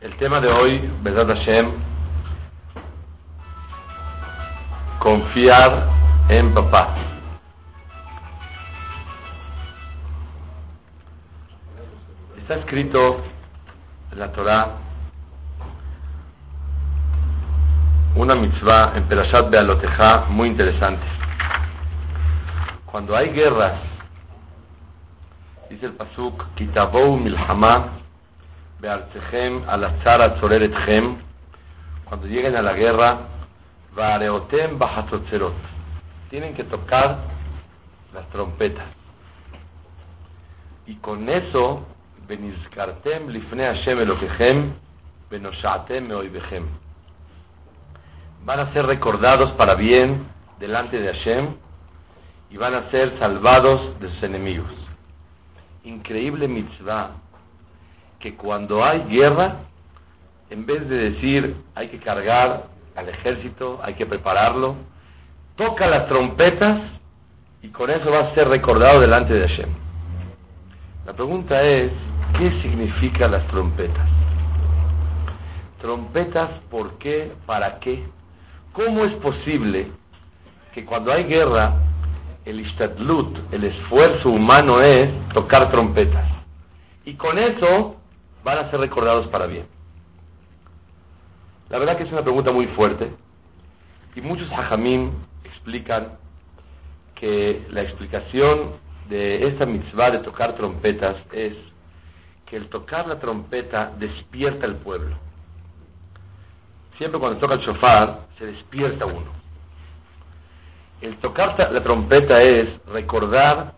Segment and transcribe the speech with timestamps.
[0.00, 1.72] El tema de hoy, Bedad Hashem,
[4.98, 5.88] confiar
[6.30, 6.96] en papá.
[12.38, 13.22] Está escrito
[14.12, 14.68] en la Torah
[18.16, 21.04] una mitzvah en Perashat Bealoteja muy interesante.
[22.86, 23.82] Cuando hay guerras,
[25.68, 28.09] dice el Pasuk, Kitabou Etchem,
[32.04, 33.18] cuando lleguen a la guerra,
[36.30, 37.18] tienen que tocar
[38.14, 38.86] las trompetas.
[40.86, 41.86] Y con eso.
[48.44, 50.28] Van a ser recordados para bien
[50.58, 51.54] delante de Hashem
[52.50, 54.70] y van a ser salvados de sus enemigos.
[55.82, 57.10] Increíble mitzvah
[58.20, 59.56] que cuando hay guerra,
[60.50, 64.76] en vez de decir hay que cargar al ejército, hay que prepararlo,
[65.56, 66.80] toca las trompetas
[67.62, 69.68] y con eso va a ser recordado delante de Hashem.
[71.06, 71.92] La pregunta es,
[72.38, 74.08] ¿qué significan las trompetas?
[75.80, 77.32] Trompetas, ¿por qué?
[77.46, 78.04] ¿Para qué?
[78.72, 79.90] ¿Cómo es posible
[80.74, 81.74] que cuando hay guerra,
[82.44, 86.26] el istadlut, el esfuerzo humano es tocar trompetas?
[87.04, 87.99] Y con eso
[88.44, 89.66] van a ser recordados para bien.
[91.68, 93.10] La verdad que es una pregunta muy fuerte
[94.14, 95.12] y muchos hajamim
[95.44, 96.18] explican
[97.14, 98.72] que la explicación
[99.08, 101.54] de esta mitzvah de tocar trompetas es
[102.46, 105.16] que el tocar la trompeta despierta al pueblo.
[106.98, 109.30] Siempre cuando toca el shofar se despierta uno.
[111.00, 113.74] El tocar la trompeta es recordar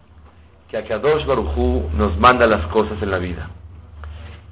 [0.68, 3.50] que Akadosh Barujú nos manda las cosas en la vida.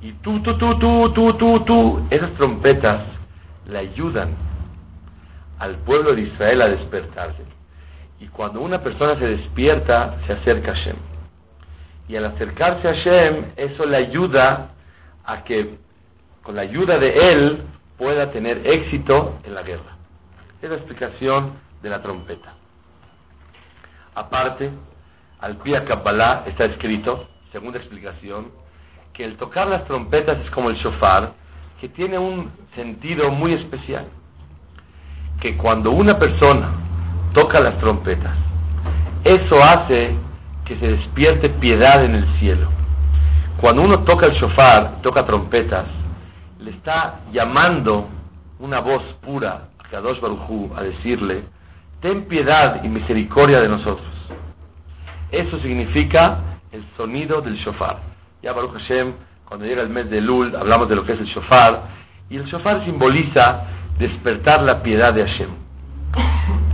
[0.02, 3.02] Y tú, tú, tú, tú, tú, tú, tú, esas trompetas
[3.66, 4.34] le ayudan
[5.58, 7.44] al pueblo de Israel a despertarse.
[8.18, 10.96] Y cuando una persona se despierta, se acerca a Hashem.
[12.08, 14.70] Y al acercarse a Hashem, eso le ayuda
[15.24, 15.78] a que,
[16.42, 17.62] con la ayuda de él,
[17.98, 19.96] pueda tener éxito en la guerra.
[20.62, 21.52] Es la explicación
[21.82, 22.54] de la trompeta.
[24.14, 24.70] Aparte,
[25.40, 28.50] al pie Kabbalah está escrito, segunda explicación,
[29.20, 31.34] que el tocar las trompetas es como el shofar,
[31.78, 34.06] que tiene un sentido muy especial.
[35.42, 36.70] Que cuando una persona
[37.34, 38.34] toca las trompetas,
[39.22, 40.14] eso hace
[40.64, 42.70] que se despierte piedad en el cielo.
[43.60, 45.84] Cuando uno toca el shofar, toca trompetas,
[46.58, 48.08] le está llamando
[48.58, 51.44] una voz pura a Kadosh Barujú a decirle,
[52.00, 54.08] ten piedad y misericordia de nosotros.
[55.30, 56.38] Eso significa
[56.72, 58.09] el sonido del shofar.
[58.42, 59.12] Ya Baruch Hashem,
[59.44, 61.82] cuando llega el mes de Lul, hablamos de lo que es el shofar,
[62.30, 63.64] y el shofar simboliza
[63.98, 65.50] despertar la piedad de Hashem.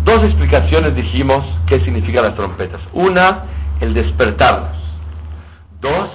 [0.05, 2.81] Dos explicaciones dijimos qué significan las trompetas.
[2.93, 3.47] Una,
[3.81, 4.77] el despertarnos.
[5.81, 6.11] Dos,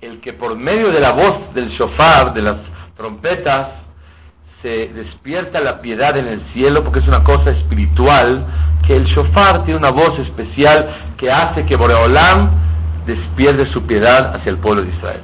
[0.00, 2.56] el que por medio de la voz del shofar, de las
[2.96, 3.68] trompetas,
[4.62, 8.46] se despierta la piedad en el cielo, porque es una cosa espiritual,
[8.84, 12.69] que el shofar tiene una voz especial que hace que Boreolam
[13.06, 15.22] despierde su piedad hacia el pueblo de Israel.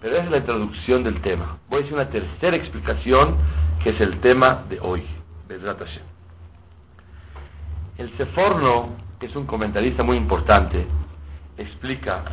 [0.00, 1.58] Pero esa es la introducción del tema.
[1.68, 3.36] Voy a decir una tercera explicación
[3.82, 5.04] que es el tema de hoy.
[7.98, 10.86] El Seforno, que es un comentarista muy importante,
[11.56, 12.24] explica,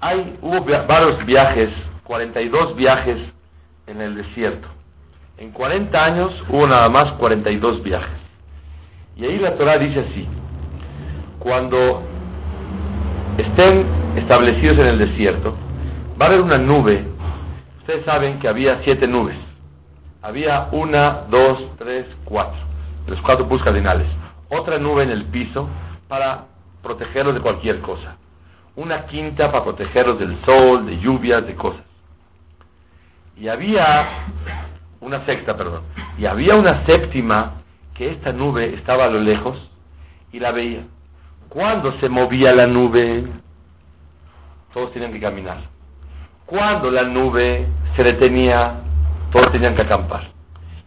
[0.00, 1.70] hay, hubo varios viajes,
[2.04, 3.18] 42 viajes
[3.86, 4.68] en el desierto.
[5.36, 8.18] En 40 años hubo nada más 42 viajes.
[9.16, 10.26] Y ahí la Torah dice así,
[11.38, 12.02] cuando
[13.38, 13.86] estén
[14.16, 15.56] establecidos en el desierto,
[16.20, 17.04] va a haber una nube.
[17.78, 19.36] Ustedes saben que había siete nubes.
[20.22, 22.60] Había una, dos, tres, cuatro.
[23.06, 24.06] Los cuatro puntos cardinales.
[24.50, 25.68] Otra nube en el piso
[26.08, 26.44] para
[26.82, 28.16] protegerlos de cualquier cosa.
[28.76, 31.84] Una quinta para protegerlos del sol, de lluvias, de cosas.
[33.36, 34.26] Y había
[35.00, 35.82] una sexta, perdón.
[36.18, 37.62] Y había una séptima
[37.94, 39.56] que esta nube estaba a lo lejos
[40.32, 40.84] y la veía.
[41.50, 43.24] Cuando se movía la nube,
[44.72, 45.58] todos tenían que caminar.
[46.46, 47.66] Cuando la nube
[47.96, 48.80] se detenía,
[49.32, 50.30] todos tenían que acampar.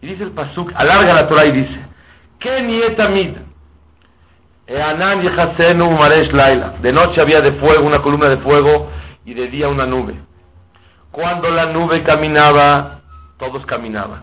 [0.00, 1.80] Y dice el Pasuk, alarga la Torah y dice,
[2.38, 3.36] ¿qué nietamid?
[6.80, 8.88] De noche había de fuego, una columna de fuego,
[9.26, 10.14] y de día una nube.
[11.10, 13.00] Cuando la nube caminaba,
[13.38, 14.22] todos caminaban.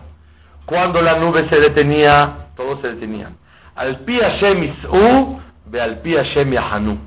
[0.66, 3.36] Cuando la nube se detenía, todos se detenían.
[3.76, 5.40] Al pi Hashem u
[5.72, 6.98] Ve al pi Hashem Yahanu.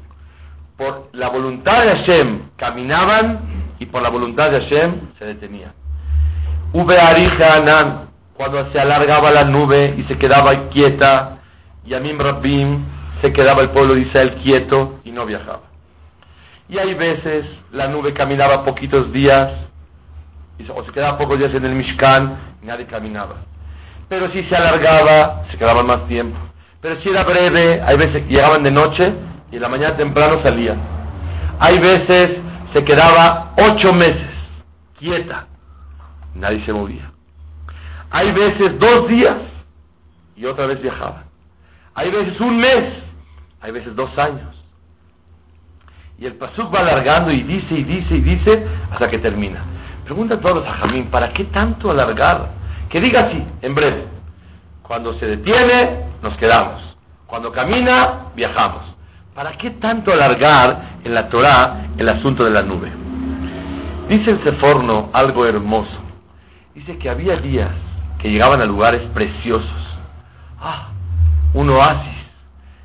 [0.75, 5.71] Por la voluntad de Hashem caminaban y por la voluntad de Hashem se detenían.
[6.73, 11.37] Ubearijanan, cuando se alargaba la nube y se quedaba quieta,
[11.85, 12.83] y Amim Rabbim
[13.21, 15.61] se quedaba el pueblo de Israel quieto y no viajaba.
[16.67, 19.51] Y hay veces la nube caminaba poquitos días,
[20.73, 23.35] o se quedaba pocos días en el Mishkan y nadie caminaba.
[24.09, 26.39] Pero si se alargaba, se quedaban más tiempo.
[26.81, 29.13] Pero si era breve, hay veces que llegaban de noche
[29.51, 30.77] y en la mañana temprano salían.
[31.59, 32.37] Hay veces
[32.73, 34.35] se quedaba ocho meses
[34.97, 35.47] quieta,
[36.33, 37.11] nadie se movía.
[38.11, 39.35] Hay veces dos días
[40.35, 41.23] y otra vez viajaba.
[41.93, 43.03] Hay veces un mes,
[43.61, 44.55] hay veces dos años.
[46.17, 49.63] Y el pasuk va alargando y dice y dice y dice hasta que termina.
[50.05, 52.51] Pregunta a todos a Jamín, ¿para qué tanto alargar?
[52.89, 54.14] Que diga así, en breve.
[54.87, 56.81] Cuando se detiene, nos quedamos.
[57.25, 58.83] Cuando camina, viajamos.
[59.33, 62.91] ¿Para qué tanto alargar en la Torah el asunto de la nube?
[64.07, 65.97] Dice el Seforno algo hermoso.
[66.75, 67.71] Dice que había días
[68.19, 69.99] que llegaban a lugares preciosos.
[70.61, 70.89] Ah,
[71.53, 72.13] un oasis.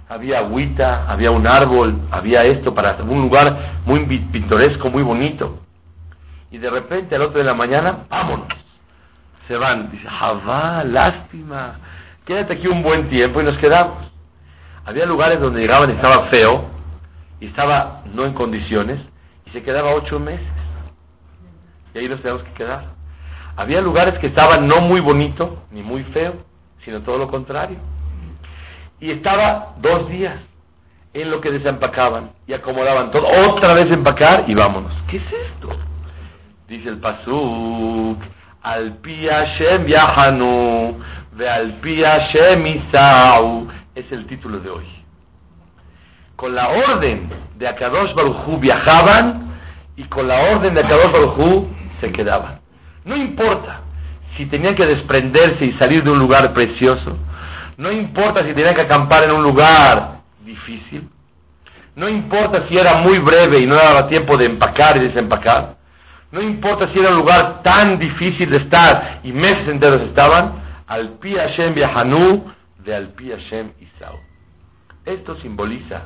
[0.08, 5.60] Había agüita, había un árbol, había esto para un lugar muy pintoresco, muy bonito.
[6.50, 8.48] Y de repente al otro de la mañana, vámonos.
[9.46, 9.90] Se van.
[9.90, 11.78] Dice, Javá, lástima.
[12.24, 14.10] Quédate aquí un buen tiempo y nos quedamos.
[14.84, 16.64] Había lugares donde llegaban y estaba feo,
[17.40, 19.00] y estaba no en condiciones,
[19.46, 20.46] y se quedaba ocho meses.
[21.94, 22.84] Y ahí nos tenemos que quedar.
[23.56, 26.34] Había lugares que estaban no muy bonito, ni muy feo,
[26.84, 27.78] sino todo lo contrario.
[29.00, 30.36] Y estaba dos días
[31.12, 33.26] en lo que desempacaban y acomodaban todo.
[33.26, 34.92] Otra vez empacar y vámonos.
[35.08, 35.68] ¿Qué es esto?
[36.68, 38.18] Dice el Pasuk,
[38.62, 40.98] al pi Hashem yahanu,
[41.32, 43.68] ve al pi Hashem isau.
[43.94, 44.84] Es el título de hoy.
[46.36, 49.56] Con la orden de Akadosh Baruchu viajaban
[49.96, 51.68] y con la orden de Akadosh Baruchu
[52.00, 52.60] se quedaban.
[53.04, 53.80] No importa
[54.36, 57.18] si tenían que desprenderse y salir de un lugar precioso,
[57.76, 61.08] no importa si tenían que acampar en un lugar difícil,
[61.96, 65.74] no importa si era muy breve y no daba tiempo de empacar y desempacar,
[66.30, 70.59] no importa si era un lugar tan difícil de estar y meses enteros estaban,
[70.90, 72.52] al pi Hashem viajanu
[72.84, 74.18] de al pi Hashem Isau.
[75.04, 76.02] Esto simboliza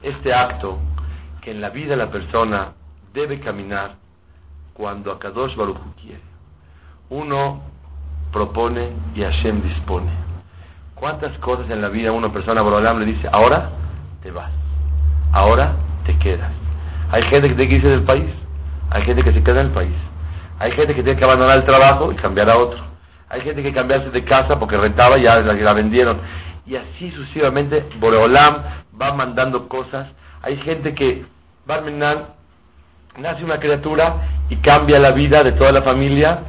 [0.00, 0.78] este acto
[1.40, 2.72] que en la vida la persona
[3.12, 3.96] debe caminar
[4.74, 6.22] cuando Akadosh Baruch quiere.
[7.10, 7.62] Uno
[8.32, 10.12] propone y Hashem dispone.
[10.94, 13.70] ¿Cuántas cosas en la vida una persona Borolam le dice, ahora
[14.22, 14.52] te vas,
[15.32, 15.74] ahora
[16.06, 16.52] te quedas?
[17.10, 18.30] Hay gente que tiene que irse del país,
[18.88, 19.96] hay gente que se queda en el país,
[20.60, 22.91] hay gente que tiene que abandonar el trabajo y cambiar a otro,
[23.32, 26.20] hay gente que cambiarse de casa porque rentaba y ya la, vendieron.
[26.66, 28.62] Y así sucesivamente Boreolam
[29.00, 30.06] va mandando cosas.
[30.42, 31.24] Hay gente que,
[31.64, 32.26] Barmenan,
[33.16, 34.16] nace una criatura
[34.50, 36.40] y cambia la vida de toda la familia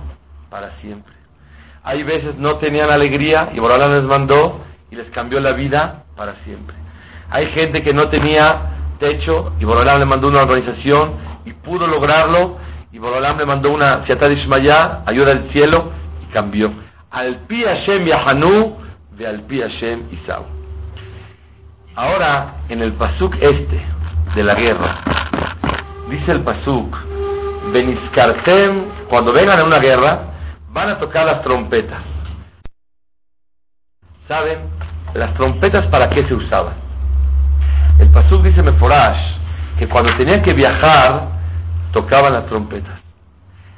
[0.49, 1.13] para siempre.
[1.85, 4.59] Hay veces no tenían alegría y Borolán les mandó
[4.91, 6.75] y les cambió la vida para siempre.
[7.29, 11.13] Hay gente que no tenía techo y Borolán le mandó una organización
[11.45, 12.57] y pudo lograrlo
[12.91, 16.02] y Borolán le mandó una Ishmaya, ayuda del cielo
[16.33, 16.73] cambió.
[17.11, 18.77] Al pi Hashem Yahanu
[19.11, 20.45] de al pi Hashem Isau.
[21.95, 23.85] Ahora, en el pasuk este
[24.35, 25.03] de la guerra,
[26.09, 26.97] dice el pasuk,
[27.71, 30.19] Beniskartem, cuando vengan a una guerra,
[30.69, 32.01] van a tocar las trompetas.
[34.27, 34.59] ¿Saben?
[35.13, 36.73] Las trompetas para qué se usaban.
[37.99, 39.33] El pasuk dice Meforash
[39.77, 41.27] que cuando tenían que viajar,
[41.91, 42.99] tocaban las trompetas.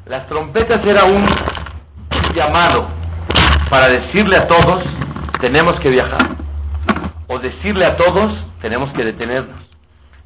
[0.06, 1.26] Las trompetas era un
[2.36, 2.88] llamado
[3.70, 4.84] para decirle a todos,
[5.42, 6.36] tenemos que viajar.
[7.28, 9.60] O decirle a todos, tenemos que detenernos.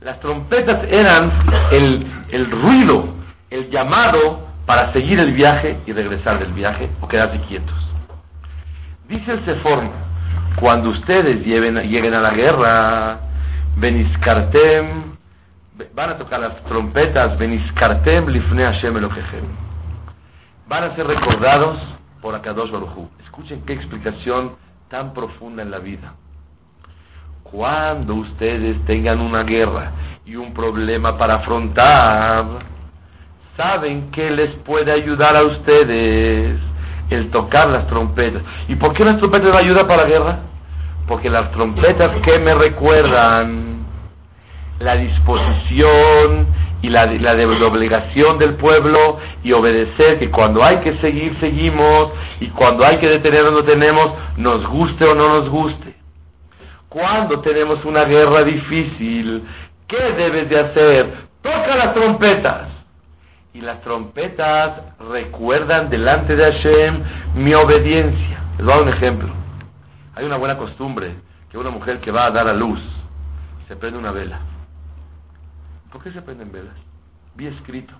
[0.01, 1.31] Las trompetas eran
[1.71, 3.15] el, el ruido,
[3.49, 7.75] el llamado para seguir el viaje y regresar del viaje o quedarse quietos.
[9.07, 9.91] Dice el Seforno,
[10.59, 13.19] cuando ustedes lleguen a la guerra,
[13.77, 15.15] Beniskartem,
[15.95, 19.45] van a tocar las trompetas, Beniskartem lifne Hashem Elohechem.
[20.67, 23.09] Van a ser recordados por Akadosh Baruchu.
[23.23, 24.53] Escuchen qué explicación
[24.89, 26.13] tan profunda en la vida.
[27.43, 29.91] Cuando ustedes tengan una guerra
[30.25, 32.45] y un problema para afrontar,
[33.57, 36.59] saben que les puede ayudar a ustedes
[37.09, 38.43] el tocar las trompetas.
[38.67, 40.39] ¿Y por qué las trompetas me ayudan para la guerra?
[41.07, 43.87] Porque las trompetas que me recuerdan
[44.79, 46.47] la disposición
[46.81, 47.33] y la, la
[47.67, 53.07] obligación del pueblo y obedecer que cuando hay que seguir seguimos y cuando hay que
[53.07, 55.95] detenernos lo tenemos nos guste o no nos guste
[56.87, 59.43] cuando tenemos una guerra difícil
[59.87, 61.29] ¿qué debes de hacer?
[61.41, 62.69] toca las trompetas
[63.53, 67.03] Y las trompetas recuerdan delante de Hashem
[67.35, 68.43] mi obediencia.
[68.57, 69.29] Les voy a dar un ejemplo.
[70.15, 71.15] Hay una buena costumbre
[71.51, 72.79] que una mujer que va a dar a luz
[73.67, 74.39] se prende una vela.
[75.91, 76.75] ¿Por qué se prenden velas?
[77.35, 77.93] Vi escrito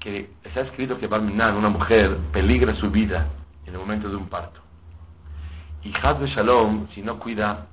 [0.00, 3.26] que está escrito que Barminan, una mujer, peligra su vida
[3.66, 4.60] en el momento de un parto.
[5.82, 7.66] Y Hazbe Shalom, si no cuida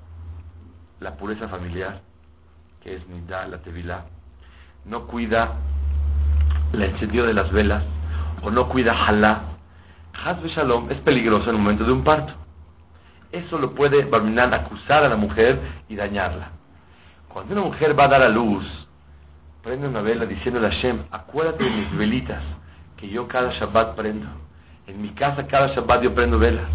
[0.99, 2.01] la pureza familiar,
[2.81, 4.05] que es Nidá, la Tevilá,
[4.85, 5.55] no cuida
[6.73, 7.83] el encendido de las velas,
[8.41, 9.43] o no cuida Halá,
[10.23, 12.33] Hazbe Shalom es peligroso en el momento de un parto.
[13.31, 16.51] Eso lo puede Barminan acusar a la mujer y dañarla.
[17.27, 18.65] Cuando una mujer va a dar a luz,
[19.63, 22.41] prende una vela diciéndole a Hashem, acuérdate de mis velitas,
[22.97, 24.27] que yo cada Shabbat prendo.
[24.87, 26.67] En mi casa cada Shabbat yo prendo velas.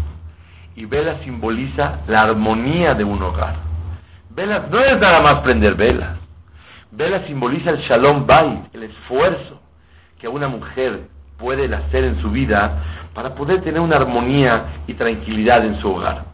[0.75, 3.55] Y vela simboliza la armonía de un hogar.
[4.29, 6.17] Velas no es nada más prender velas.
[6.91, 9.61] Vela simboliza el Shalom Bay, el esfuerzo
[10.19, 15.65] que una mujer puede hacer en su vida para poder tener una armonía y tranquilidad
[15.65, 16.25] en su hogar.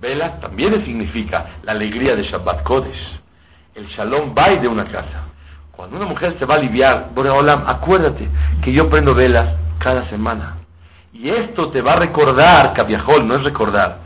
[0.00, 3.20] Velas también significa la alegría de Shabbat Kodesh,
[3.74, 5.27] el Shalom Bay de una casa.
[5.78, 8.28] Cuando una mujer se va a aliviar, Boreolam, acuérdate
[8.64, 10.56] que yo prendo velas cada semana.
[11.12, 13.98] Y esto te va a recordar, Cabiajol, no es recordar.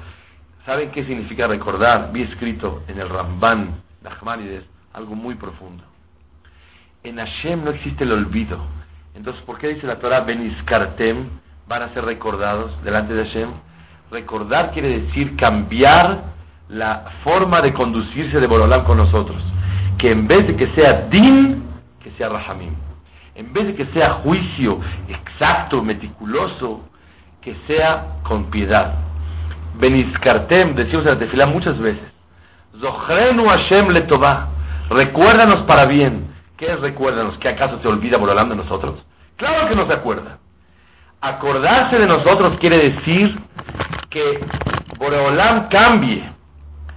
[0.67, 2.11] ¿Saben qué significa recordar?
[2.13, 5.83] Vi escrito en el Ramban, Nachmanides, algo muy profundo.
[7.05, 8.59] En Hashem no existe el olvido.
[9.15, 11.27] Entonces, ¿por qué dice la Torah Beniskartem?
[11.69, 13.49] Van a ser recordados delante de Hashem.
[14.11, 16.23] Recordar quiere decir cambiar
[16.69, 19.43] la forma de conducirse de Boreolam con nosotros
[20.03, 21.63] que en vez de que sea din,
[22.03, 22.75] que sea rahamim.
[23.37, 26.81] En vez de que sea juicio exacto, meticuloso,
[27.41, 28.95] que sea con piedad.
[29.79, 32.03] Beniskartem, decimos en la muchas veces.
[32.81, 34.49] Zohrenu Hashem letová.
[34.91, 36.35] Recuérdanos para bien.
[36.57, 37.39] ¿Qué es recuérdanos?
[37.39, 39.07] ¿Que acaso se olvida Borolam de nosotros?
[39.37, 40.39] Claro que no se acuerda.
[41.21, 43.41] Acordarse de nosotros quiere decir
[44.11, 44.45] que
[44.99, 46.29] Boreolam cambie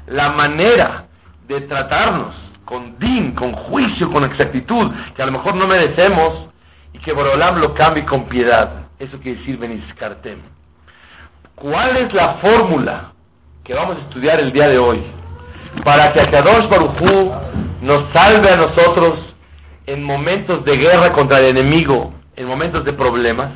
[0.07, 1.05] la manera
[1.47, 6.49] de tratarnos con din, con juicio, con exactitud, que a lo mejor no merecemos,
[6.95, 8.87] y que Borolam lo cambie con piedad.
[8.99, 10.39] Eso quiere decir Beniskartem.
[11.55, 13.11] ¿Cuál es la fórmula
[13.63, 15.03] que vamos a estudiar el día de hoy
[15.83, 17.31] para que Akadosh Barujú
[17.81, 19.19] nos salve a nosotros
[19.85, 23.51] en momentos de guerra contra el enemigo, en momentos de problemas?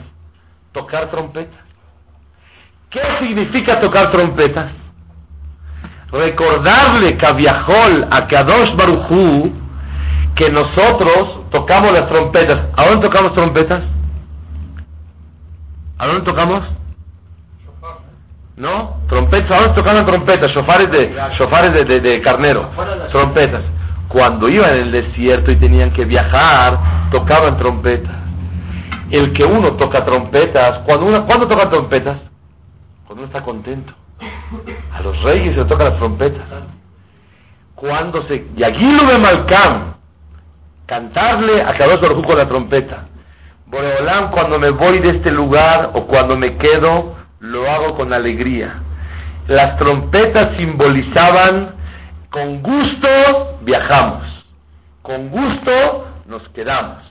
[0.74, 1.60] Tocar trompetas.
[2.90, 4.72] ¿Qué significa tocar trompetas?
[6.12, 9.54] Recordarle Kaviahol a Kadosh Barujú
[10.36, 12.70] que nosotros tocamos las trompetas.
[12.76, 13.84] ¿A dónde tocamos trompetas?
[15.98, 16.62] ¿A dónde tocamos?
[18.56, 18.98] ¿No?
[19.08, 20.52] Trompetas, ¿a dónde tocaban trompetas?
[20.52, 22.70] Shofares de, shofares de, de, carnero.
[23.12, 23.64] Trompetas.
[24.08, 28.16] Cuando iban en el desierto y tenían que viajar, tocaban trompetas.
[29.12, 32.18] El que uno toca trompetas, cuando uno, ¿cuándo toca trompetas?
[33.06, 33.94] Cuando uno está contento.
[34.94, 36.46] A los reyes se tocan las trompetas.
[37.76, 38.48] Cuando se.
[38.56, 39.94] Y aquí lo ve Malcam.
[40.86, 43.06] Cantarle a Kadosh Baruj con la trompeta.
[43.68, 48.82] Boreolam, cuando me voy de este lugar o cuando me quedo, lo hago con alegría.
[49.48, 51.76] Las trompetas simbolizaban
[52.32, 54.24] con gusto viajamos,
[55.02, 57.04] con gusto nos quedamos.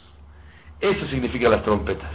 [0.80, 2.09] Eso significa las trompetas.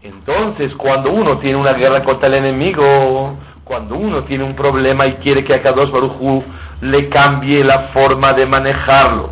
[0.00, 3.36] Entonces, cuando uno tiene una guerra contra el enemigo,
[3.68, 6.42] cuando uno tiene un problema y quiere que a Kadosh Baruj
[6.80, 9.30] le cambie la forma de manejarlo,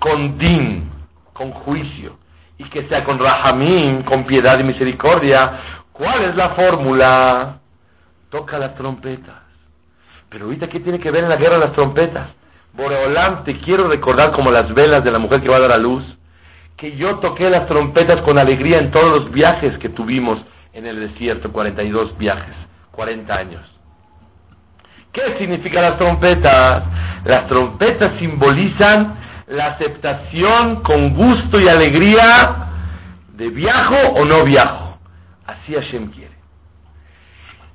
[0.00, 0.90] con din,
[1.32, 2.16] con juicio,
[2.58, 5.60] y que sea con rahamim, con piedad y misericordia,
[5.92, 7.58] ¿cuál es la fórmula?
[8.30, 9.42] Toca las trompetas.
[10.28, 12.28] Pero ahorita, ¿qué tiene que ver en la guerra las trompetas?
[12.72, 15.78] Boreolam, te quiero recordar como las velas de la mujer que va a dar a
[15.78, 16.04] luz,
[16.76, 20.40] que yo toqué las trompetas con alegría en todos los viajes que tuvimos
[20.72, 22.66] en el desierto, 42 viajes.
[22.96, 23.62] 40 años.
[25.12, 26.82] ¿Qué significan las trompetas?
[27.24, 29.16] Las trompetas simbolizan
[29.48, 32.66] la aceptación con gusto y alegría
[33.34, 34.98] de viajo o no viajo.
[35.46, 36.34] Así Hashem quiere.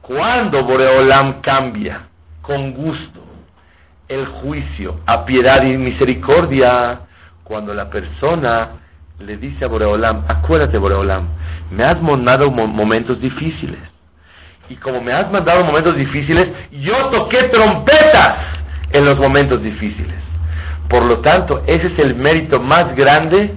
[0.02, 2.08] Cuando Boreolam cambia
[2.42, 3.22] con gusto
[4.08, 7.02] el juicio a piedad y misericordia,
[7.44, 8.70] cuando la persona
[9.20, 11.28] le dice a Boreolam, acuérdate Boreolam,
[11.72, 13.80] me has mandado momentos difíciles
[14.72, 18.38] y como me has mandado momentos difíciles, yo toqué trompetas
[18.94, 20.16] en los momentos difíciles.
[20.90, 23.54] Por lo tanto, ese es el mérito más grande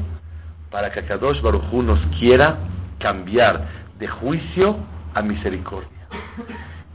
[0.73, 2.59] para que Kadosh Barujú nos quiera
[2.99, 3.65] cambiar
[3.97, 4.77] de juicio
[5.15, 5.89] a misericordia.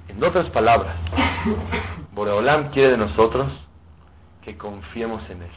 [0.09, 0.97] En otras palabras,
[2.11, 3.49] Boreolam quiere de nosotros
[4.41, 5.51] que confiemos en Él.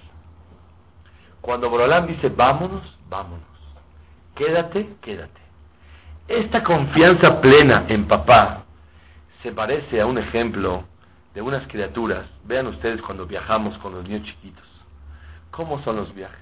[1.40, 3.42] Cuando Boreolam dice vámonos, vámonos.
[4.36, 5.41] quédate, quédate.
[6.28, 8.64] Esta confianza plena en papá
[9.42, 10.84] se parece a un ejemplo
[11.34, 12.26] de unas criaturas.
[12.44, 14.64] Vean ustedes cuando viajamos con los niños chiquitos.
[15.50, 16.38] ¿Cómo son los viajes?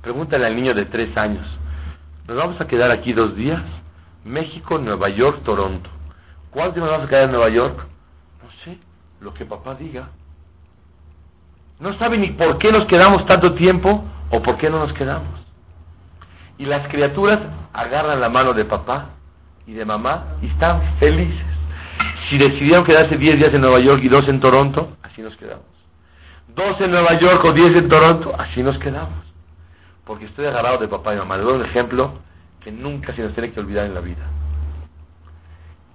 [0.00, 1.46] Pregúntale al niño de tres años.
[2.26, 3.62] ¿Nos vamos a quedar aquí dos días?
[4.24, 5.90] México, Nueva York, Toronto.
[6.50, 7.86] ¿Cuánto nos vamos a quedar en Nueva York?
[8.42, 8.78] No sé,
[9.20, 10.08] lo que papá diga.
[11.80, 15.41] No sabe ni por qué nos quedamos tanto tiempo o por qué no nos quedamos.
[16.62, 17.40] Y las criaturas
[17.72, 19.16] agarran la mano de papá
[19.66, 21.44] y de mamá y están felices.
[22.30, 25.66] Si decidieron quedarse 10 días en Nueva York y dos en Toronto, así nos quedamos.
[26.54, 29.24] Dos en Nueva York o 10 en Toronto, así nos quedamos.
[30.04, 31.36] Porque estoy agarrado de papá y mamá.
[31.36, 32.20] Le doy un ejemplo
[32.60, 34.24] que nunca se nos tiene que olvidar en la vida.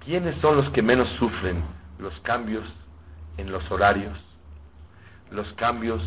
[0.04, 1.64] ¿Quiénes son los que menos sufren
[1.98, 2.64] los cambios
[3.38, 4.18] en los horarios,
[5.30, 6.02] los cambios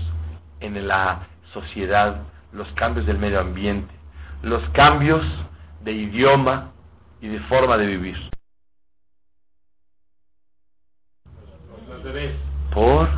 [0.60, 2.22] en la sociedad,
[2.54, 4.01] los cambios del medio ambiente,
[4.42, 5.24] los cambios
[5.82, 6.72] de idioma
[7.22, 8.18] y de forma de vivir.
[12.74, 13.10] Por,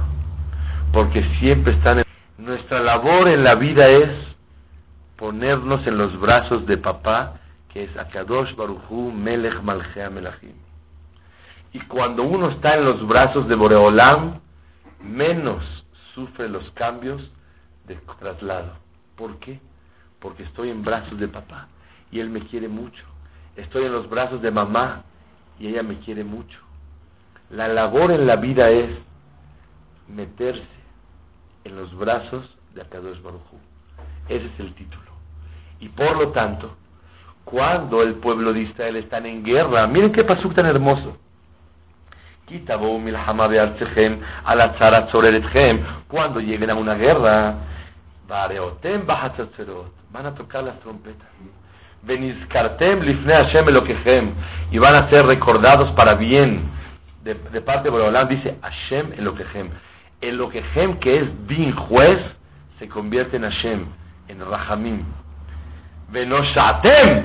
[0.92, 2.03] porque siempre están en...
[2.38, 4.10] Nuestra labor en la vida es
[5.18, 7.39] ponernos en los brazos de papá,
[7.72, 10.56] que es Akadosh Baruchu Melech Malchea Melachim.
[11.72, 14.42] Y cuando uno está en los brazos de Boreolam,
[15.01, 15.63] menos
[16.13, 17.22] sufre los cambios
[17.88, 18.74] de traslado.
[19.15, 19.60] ¿Por qué?
[20.24, 21.68] Porque estoy en brazos de papá
[22.10, 23.03] y él me quiere mucho.
[23.58, 25.03] Estoy en los brazos de mamá
[25.60, 26.58] y ella me quiere mucho.
[27.50, 28.89] La labor en la vida es
[30.08, 30.63] meterse
[31.65, 33.42] en los brazos de Akadosh Baruj
[34.30, 35.12] Ese es el título.
[35.82, 36.74] Y por lo tanto,
[37.44, 41.18] cuando el pueblo de Israel está en guerra, miren qué pasó tan hermoso.
[46.08, 47.56] Cuando lleguen a una guerra,
[48.27, 51.27] van a tocar las trompetas.
[54.72, 56.72] y van a ser recordados para bien.
[57.24, 59.70] De, parte de Boreolam dice Hashem Elokehem.
[60.22, 62.20] Elokehem que es bien juez
[62.79, 63.86] se convierte en Hashem,
[64.27, 65.03] en Rahamim.
[66.09, 67.24] Venoshatem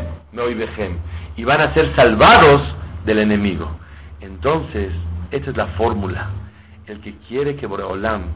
[1.37, 2.63] y van a ser salvados
[3.05, 3.71] del enemigo.
[4.21, 4.93] Entonces,
[5.31, 6.31] esta es la fórmula.
[6.87, 8.35] El que quiere que Boreolam,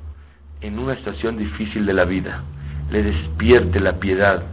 [0.62, 2.42] en una situación difícil de la vida,
[2.90, 4.44] le despierte la piedad,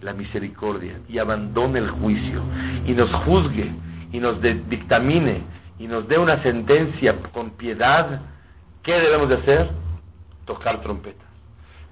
[0.00, 2.42] la misericordia y abandone el juicio
[2.86, 3.72] y nos juzgue
[4.12, 5.42] y nos dictamine
[5.78, 8.22] y nos dé una sentencia con piedad,
[8.82, 9.70] ¿qué debemos de hacer?
[10.44, 11.26] Tocar trompetas.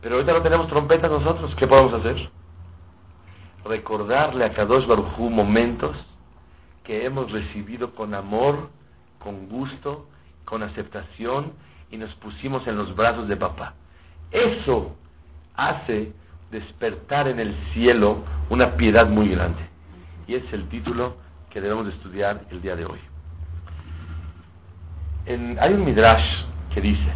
[0.00, 2.30] Pero ahorita no tenemos trompetas nosotros, ¿qué podemos hacer?
[3.64, 5.96] Recordarle a Kadosh Barujú momentos
[6.84, 8.68] que hemos recibido con amor
[9.24, 10.06] con gusto,
[10.44, 11.54] con aceptación
[11.90, 13.74] y nos pusimos en los brazos de papá.
[14.30, 14.96] Eso
[15.54, 16.12] hace
[16.50, 19.62] despertar en el cielo una piedad muy grande.
[20.26, 21.16] Y es el título
[21.50, 22.98] que debemos de estudiar el día de hoy.
[25.26, 26.24] hay un midrash
[26.74, 27.12] que dice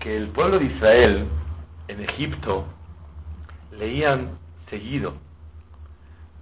[0.00, 1.26] que el pueblo de Israel
[1.88, 2.66] en Egipto
[3.72, 4.38] leían
[4.70, 5.14] seguido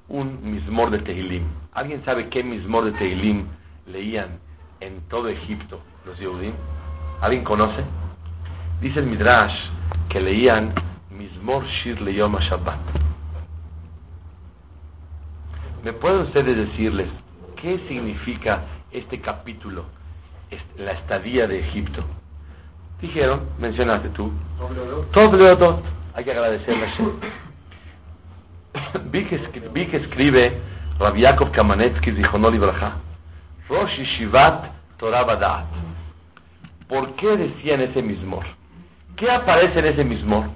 [0.09, 1.45] un mismor de Tehilim.
[1.73, 3.47] ¿Alguien sabe qué mismor de Tehilim
[3.87, 4.39] leían
[4.83, 6.55] en todo Egipto los Yehudim?
[7.21, 7.85] ¿Alguien conoce?
[8.81, 9.55] Dice el Midrash
[10.09, 10.75] que leían
[11.11, 12.81] Mismor Shir Leyom Shabbat.
[15.85, 17.09] ¿Me pueden ustedes decirles
[17.61, 19.85] qué significa este capítulo,
[20.77, 22.05] la estadía de Egipto?
[23.01, 24.33] Dijeron, mencionaste tú,
[25.13, 25.83] todo,
[26.15, 26.95] hay que agradecerle a
[29.11, 30.61] vi, que, escribe
[30.99, 32.97] Rabbi Yaakov Kamanetsky Zichonol Ibraja,
[33.69, 34.72] Rosh Shivat
[35.03, 35.67] Torah.
[36.89, 38.45] ¿Por qué decían ese mismor?
[39.17, 40.51] ¿Qué aparece en ese mismor?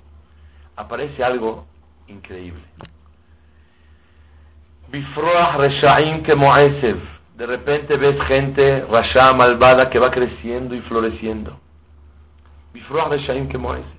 [0.76, 1.66] Aparece algo
[2.06, 2.62] increíble.
[4.88, 6.96] Bifroach Reshaim que Moesev.
[7.36, 11.58] De repente ves gente rasha malvada que va creciendo y floreciendo.
[12.72, 13.98] Bifroach Reshaim que Moesev.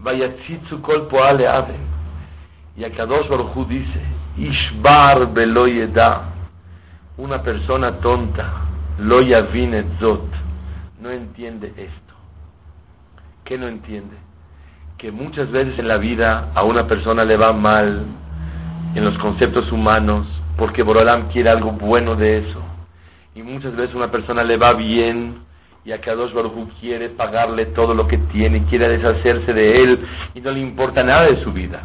[0.00, 1.86] Vayatzitzu kol poale aven
[2.76, 4.02] y Akadosh Baruj dice,
[4.36, 6.32] Ishbar beloyeda,
[7.16, 8.67] una persona tonta,
[8.98, 9.20] lo
[10.00, 10.30] zot,
[11.00, 12.14] no entiende esto.
[13.44, 14.16] ¿Qué no entiende?
[14.98, 18.04] Que muchas veces en la vida a una persona le va mal
[18.94, 22.60] en los conceptos humanos porque Borolam quiere algo bueno de eso.
[23.34, 25.42] Y muchas veces una persona le va bien
[25.84, 30.40] y a Kadosh Baruj quiere pagarle todo lo que tiene, quiere deshacerse de él y
[30.40, 31.82] no le importa nada de su vida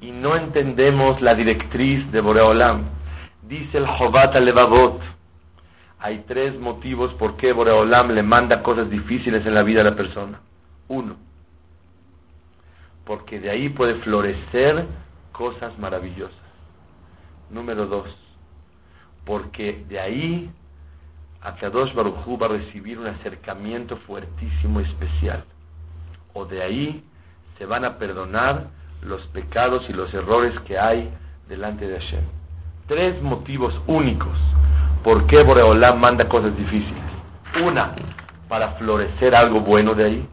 [0.00, 2.84] y no entendemos la directriz de Boreolam.
[3.42, 5.00] Dice el Jobat Levavot,
[5.98, 9.96] hay tres motivos por qué Boreolam le manda cosas difíciles en la vida a la
[9.96, 10.40] persona.
[10.88, 11.16] Uno,
[13.04, 14.86] porque de ahí puede florecer
[15.32, 16.36] cosas maravillosas.
[17.50, 18.08] Número dos,
[19.24, 20.50] porque de ahí
[21.42, 25.44] Akadosh Baruj va a recibir un acercamiento fuertísimo especial.
[26.34, 27.04] O de ahí
[27.56, 28.68] se van a perdonar
[29.02, 31.08] los pecados y los errores que hay
[31.48, 32.24] delante de Hashem.
[32.88, 34.36] Tres motivos únicos
[35.06, 37.04] por qué Boreolam manda cosas difíciles.
[37.64, 37.94] Una,
[38.48, 40.28] para florecer algo bueno de ahí.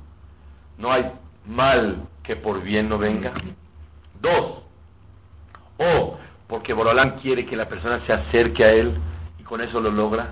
[0.79, 1.12] No hay
[1.45, 3.33] mal que por bien no venga.
[4.19, 4.63] Dos,
[5.77, 8.97] o porque Boreolam quiere que la persona se acerque a él
[9.38, 10.31] y con eso lo logra.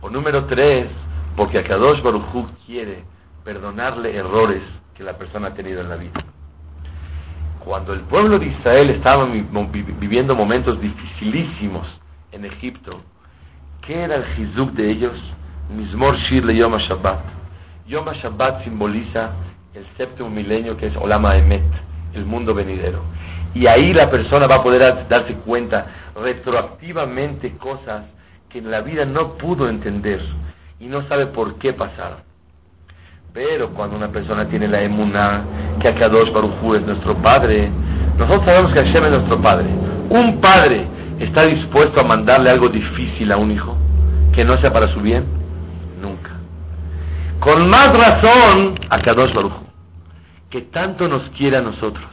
[0.00, 0.88] O número tres,
[1.36, 3.02] porque Akadosh Baruj quiere
[3.42, 4.62] perdonarle errores
[4.94, 6.24] que la persona ha tenido en la vida.
[7.64, 11.84] Cuando el pueblo de Israel estaba viviendo momentos dificilísimos
[12.30, 13.02] en Egipto,
[13.86, 15.12] ¿qué era el Hizuk de ellos?
[15.74, 17.20] Mismor Shir le Yom HaShabbat.
[17.86, 19.30] Yom HaShabbat simboliza
[19.74, 21.64] el séptimo milenio que es Olama Emet,
[22.14, 23.02] el mundo venidero.
[23.54, 28.04] Y ahí la persona va a poder darse cuenta retroactivamente cosas
[28.50, 30.20] que en la vida no pudo entender
[30.78, 32.18] y no sabe por qué pasaron.
[33.32, 35.44] Pero cuando una persona tiene la emuná,
[35.80, 37.70] que Akadosh Baruj es nuestro padre,
[38.18, 39.68] nosotros sabemos que Hashem es nuestro padre.
[40.08, 43.76] Un padre está dispuesto a mandarle algo difícil a un hijo
[44.34, 45.24] que no sea para su bien,
[46.00, 46.32] nunca.
[47.40, 49.66] Con más razón, Akadosh Baruj
[50.50, 52.06] que tanto nos quiere a nosotros.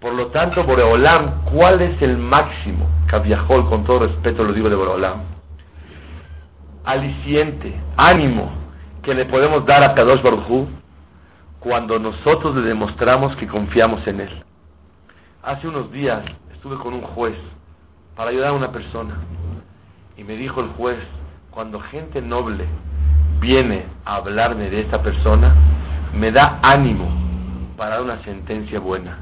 [0.00, 2.88] Por lo tanto, Boreolam, ¿cuál es el máximo?
[3.08, 5.38] Caviajol, con todo respeto lo digo de Boreolam
[6.88, 8.50] aliciente, ánimo
[9.02, 10.68] que le podemos dar a Kadosh Baruj
[11.60, 14.44] cuando nosotros le demostramos que confiamos en él.
[15.42, 16.22] Hace unos días
[16.54, 17.36] estuve con un juez
[18.18, 19.14] para ayudar a una persona
[20.16, 20.98] y me dijo el juez,
[21.52, 22.66] cuando gente noble
[23.38, 25.54] viene a hablarme de esta persona,
[26.14, 27.08] me da ánimo
[27.76, 29.18] para una sentencia buena.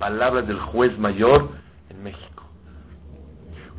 [0.00, 1.50] Palabras del juez mayor
[1.90, 2.42] en México.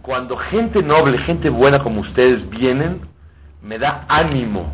[0.04, 3.02] Cuando gente noble, gente buena como ustedes vienen,
[3.62, 4.72] me da ánimo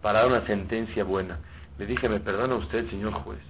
[0.00, 1.40] para una sentencia buena.
[1.76, 3.40] Le dije, me perdona usted, señor juez,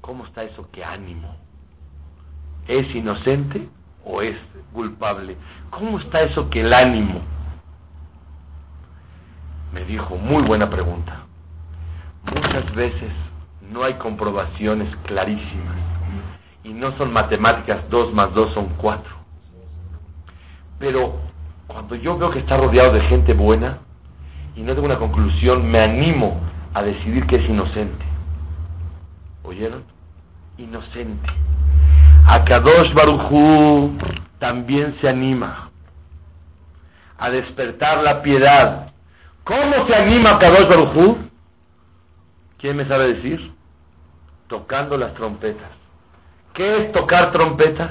[0.00, 1.36] ¿cómo está eso que ánimo?
[2.66, 3.68] ¿Es inocente
[4.04, 4.36] o es
[4.72, 5.36] culpable?
[5.70, 7.20] ¿Cómo está eso que el ánimo?
[9.72, 11.26] Me dijo, muy buena pregunta.
[12.24, 13.12] Muchas veces
[13.70, 15.76] no hay comprobaciones clarísimas
[16.64, 19.12] y no son matemáticas, dos más dos son cuatro.
[20.78, 21.20] Pero
[21.66, 23.78] cuando yo veo que está rodeado de gente buena,
[24.54, 26.40] y no tengo una conclusión, me animo
[26.74, 28.04] a decidir que es inocente.
[29.44, 29.84] ¿Oyeron?
[30.58, 31.28] Inocente.
[32.26, 33.98] Akadosh Barujú
[34.38, 35.70] también se anima
[37.18, 38.92] a despertar la piedad.
[39.44, 41.18] ¿Cómo se anima Akadosh Barujú?
[42.58, 43.52] ¿Quién me sabe decir?
[44.48, 45.70] Tocando las trompetas.
[46.54, 47.90] ¿Qué es tocar trompetas?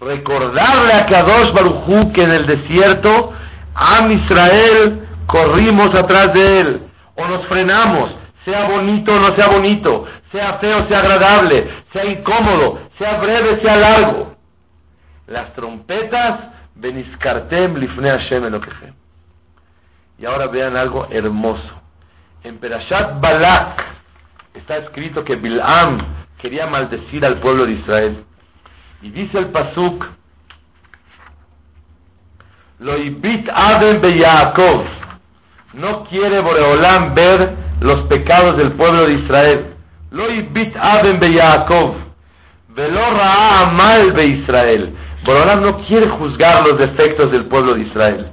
[0.00, 3.32] Recordarle a Kadosh Barujú que en el desierto
[3.74, 6.82] Am Israel corrimos atrás de él
[7.16, 8.10] o nos frenamos,
[8.44, 13.76] sea bonito o no sea bonito, sea feo, sea agradable, sea incómodo, sea breve, sea
[13.76, 14.34] largo.
[15.28, 18.62] Las trompetas, beniskartem lifne Hashem.
[20.18, 21.82] Y ahora vean algo hermoso.
[22.42, 23.84] En Perashat Balak
[24.54, 25.98] está escrito que Bilam
[26.38, 28.24] quería maldecir al pueblo de Israel.
[29.02, 30.04] Y dice el Pasuk,
[32.80, 34.84] Lo ibit Adem be Yaakov
[35.74, 39.73] no quiere Boreolam ver los pecados del pueblo de Israel.
[40.14, 41.94] Ibit aben be Yaakov.
[42.68, 44.94] Velo amal be Israel.
[45.24, 48.32] Boreolam no quiere juzgar los defectos del pueblo de Israel.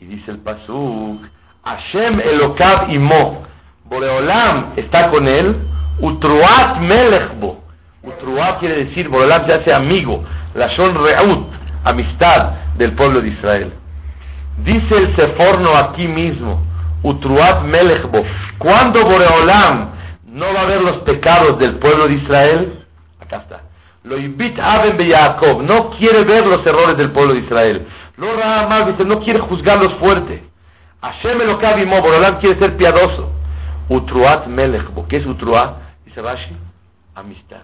[0.00, 1.20] Y dice el Pasuk,
[1.62, 3.44] Hashem Elokav imo.
[3.84, 5.56] Boreolam está con él.
[6.00, 7.62] Utruat melechbo.
[8.02, 10.24] Utruat quiere decir, Boreolam se hace amigo.
[10.54, 11.48] La shon reut,
[11.84, 13.72] amistad del pueblo de Israel.
[14.64, 16.62] Dice el Seforno aquí mismo,
[17.02, 18.24] Utruat Melechbo,
[18.58, 19.95] cuando Boreolam
[20.36, 22.84] no va a ver los pecados del pueblo de Israel,
[23.18, 23.62] acá está.
[24.04, 27.86] Lo invita Aben Jacob, no quiere ver los errores del pueblo de Israel.
[28.18, 28.26] Lo
[28.92, 30.44] dice, no quiere juzgarlos fuerte.
[31.00, 33.32] Hashem Elokavimo, Boreolam quiere ser piadoso.
[33.88, 35.76] Utruat Melechbo, ¿qué es Utruat?
[36.04, 36.54] Dice Rashi,
[37.14, 37.62] amistad.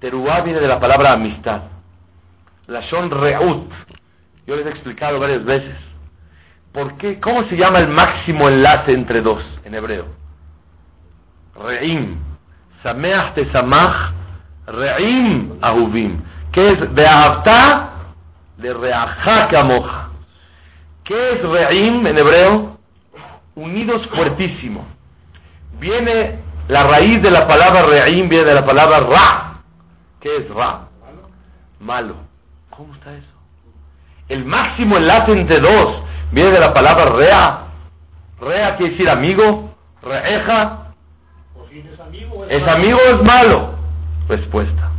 [0.00, 1.62] Teruá viene de la palabra amistad.
[2.66, 3.70] La Shon Reut.
[4.48, 5.76] Yo les he explicado varias veces.
[6.72, 7.20] ¿Por qué?
[7.20, 10.27] ¿Cómo se llama el máximo enlace entre dos en hebreo?
[11.58, 12.18] Re'im.
[12.82, 14.12] Sameach samach
[14.66, 16.22] Re'im ahuvim.
[16.52, 17.90] ¿Qué es Be'avta?
[18.56, 20.08] De Re'acha kamoja.
[21.04, 22.78] ¿Qué es Re'im en hebreo?
[23.54, 24.86] Unidos fuertísimo.
[25.78, 29.62] Viene La raíz de la palabra re'im viene de la palabra ra.
[30.20, 30.88] ¿Qué es ra?
[31.80, 32.16] Malo.
[32.68, 33.26] ¿Cómo está eso?
[34.28, 37.58] El máximo enlace entre dos viene de la palabra rea.
[38.38, 40.87] Rea quiere decir amigo, reeja.
[42.48, 43.74] ¿Es amigo o es malo?
[44.26, 44.90] Respuesta.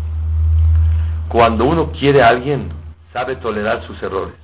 [1.29, 2.71] Cuando uno quiere a alguien,
[3.11, 4.35] sabe tolerar sus errores.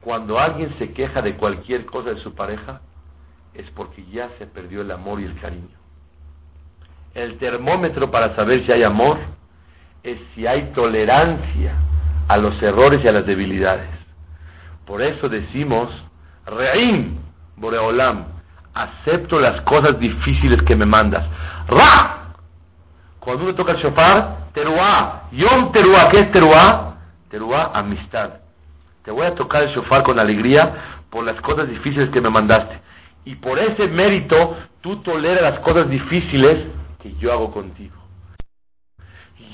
[0.00, 2.80] Cuando alguien se queja de cualquier cosa de su pareja,
[3.52, 5.76] es porque ya se perdió el amor y el cariño.
[7.14, 9.18] El termómetro para saber si hay amor
[10.02, 11.74] es si hay tolerancia
[12.28, 13.90] a los errores y a las debilidades.
[14.86, 15.90] Por eso decimos,
[16.46, 17.18] Re'im,
[17.56, 18.24] Boreolam,
[18.72, 21.24] acepto las cosas difíciles que me mandas.
[21.68, 22.32] Ra,
[23.20, 26.96] cuando uno toca el shofar, teruá, yom teruá, ¿qué es teruá?
[27.28, 28.30] Teruá, amistad.
[29.04, 32.80] Te voy a tocar el shofar con alegría por las cosas difíciles que me mandaste.
[33.26, 36.68] Y por ese mérito, tú toleras las cosas difíciles
[37.02, 37.96] que yo hago contigo.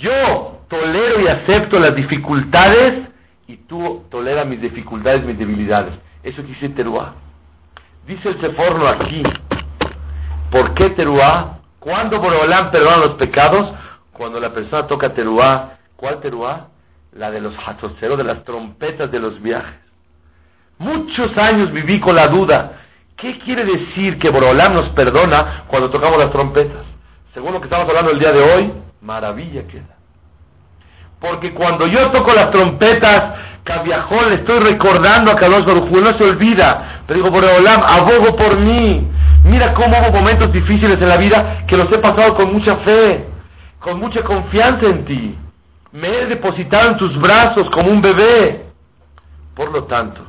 [0.00, 3.09] Yo tolero y acepto las dificultades
[3.48, 5.94] y tú toleras mis dificultades, mis debilidades.
[6.22, 7.14] Eso dice Teruá.
[8.07, 9.22] Dice el Seforno aquí,
[10.50, 11.59] ¿por qué Teruá?
[11.85, 13.70] ¿Cuándo Borolam perdona los pecados?
[14.14, 15.77] Cuando la persona toca Teruá.
[15.97, 16.68] ¿Cuál Teruá?
[17.12, 19.81] La de los hatoceros, de las trompetas de los viajes.
[20.79, 22.73] Muchos años viví con la duda.
[23.18, 26.85] ¿Qué quiere decir que Borolam nos perdona cuando tocamos las trompetas?
[27.35, 29.99] Según lo que estamos hablando el día de hoy, maravilla queda.
[31.20, 36.25] Porque cuando yo toco las trompetas, Cabiajón, le estoy recordando a Carlos Baruj no se
[36.25, 37.03] olvida.
[37.07, 39.11] Pero digo, Borolam, abogo por mí.
[39.44, 43.26] Mira cómo hubo momentos difíciles en la vida que los he pasado con mucha fe,
[43.78, 45.38] con mucha confianza en ti.
[45.92, 48.64] Me he depositado en tus brazos como un bebé.
[49.54, 50.24] Por lo tanto,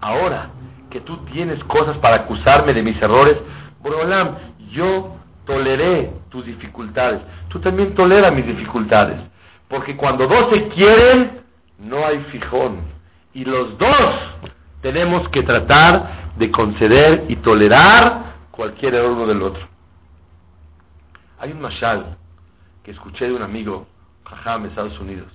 [0.00, 0.48] ahora
[0.90, 3.36] que tú tienes cosas para acusarme de mis errores,
[3.80, 4.36] Borolam,
[4.70, 7.20] yo toleré tus dificultades.
[7.48, 9.20] Tú también toleras mis dificultades.
[9.68, 11.42] Porque cuando dos se quieren,
[11.78, 12.78] no hay fijón.
[13.34, 14.10] Y los dos
[14.80, 19.66] tenemos que tratar de conceder y tolerar cualquier error uno del otro.
[21.38, 22.16] Hay un mashal
[22.84, 23.86] que escuché de un amigo,
[24.24, 25.32] jajam, en Estados Unidos.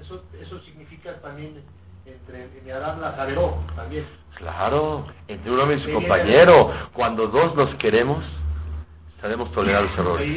[0.00, 1.62] eso, eso significa también
[2.04, 3.16] entre Adam la
[3.74, 4.06] también.
[4.36, 8.24] Claro, entre un hombre y su compañero, cuando dos nos queremos,
[9.20, 10.28] sabemos tolerar los errores.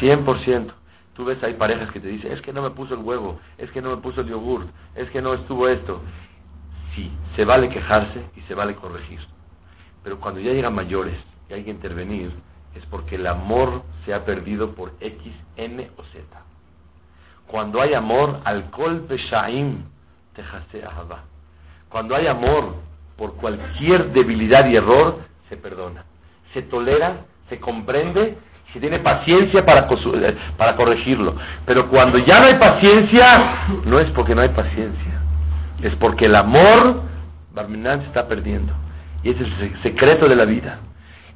[0.00, 0.72] 100%.
[1.14, 3.70] Tú ves, hay parejas que te dicen, es que no me puso el huevo, es
[3.70, 6.00] que no me puso el yogur, es que no estuvo esto.
[6.94, 9.20] Sí, se vale quejarse y se vale corregir.
[10.04, 11.16] Pero cuando ya llegan mayores
[11.48, 12.30] y hay que intervenir,
[12.76, 16.22] es porque el amor se ha perdido por X, N o Z.
[17.46, 19.84] Cuando hay amor, alcohol peshaim
[20.34, 21.22] te ahaba.
[21.88, 22.74] Cuando hay amor
[23.16, 26.04] por cualquier debilidad y error, se perdona.
[26.52, 28.36] Se tolera, se comprende
[28.72, 29.88] si tiene paciencia para,
[30.56, 31.36] para corregirlo.
[31.64, 35.20] Pero cuando ya no hay paciencia, no es porque no hay paciencia,
[35.80, 37.02] es porque el amor,
[37.54, 38.72] Barminan se está perdiendo.
[39.24, 40.80] Y ese es el secreto de la vida.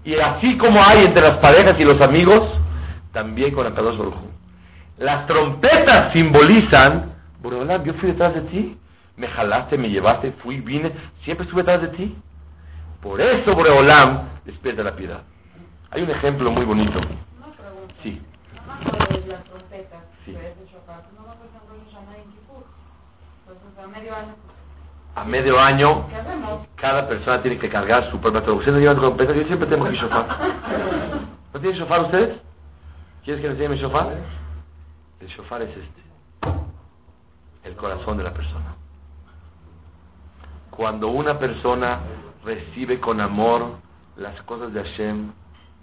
[0.04, 2.42] Y así como hay entre las parejas y los amigos,
[3.12, 4.14] también con Akadosh Baruj
[4.98, 8.78] Las trompetas simbolizan, Boreolam, yo fui detrás de ti,
[9.16, 10.92] me jalaste, me llevaste, fui, vine,
[11.24, 12.14] siempre estuve detrás de ti.
[13.00, 15.22] Por eso Boreolam despierta la piedad.
[15.90, 17.00] Hay un ejemplo muy bonito.
[18.02, 18.20] Sí.
[19.26, 20.36] las trompetas, sí.
[23.46, 24.57] Entonces, a medio año.
[25.18, 26.06] A medio año,
[26.76, 28.76] cada persona tiene que cargar su propia traducción.
[28.76, 29.32] ¿No llevan trompeta?
[29.32, 30.26] Yo siempre tengo mi shofar.
[31.54, 32.38] ¿No tienen shofar ustedes?
[33.24, 34.16] ¿Quieres que les enseñe mi shofar?
[35.18, 36.02] El shofar es este.
[37.64, 38.76] El corazón de la persona.
[40.70, 41.98] Cuando una persona
[42.44, 43.72] recibe con amor
[44.16, 45.32] las cosas de Hashem,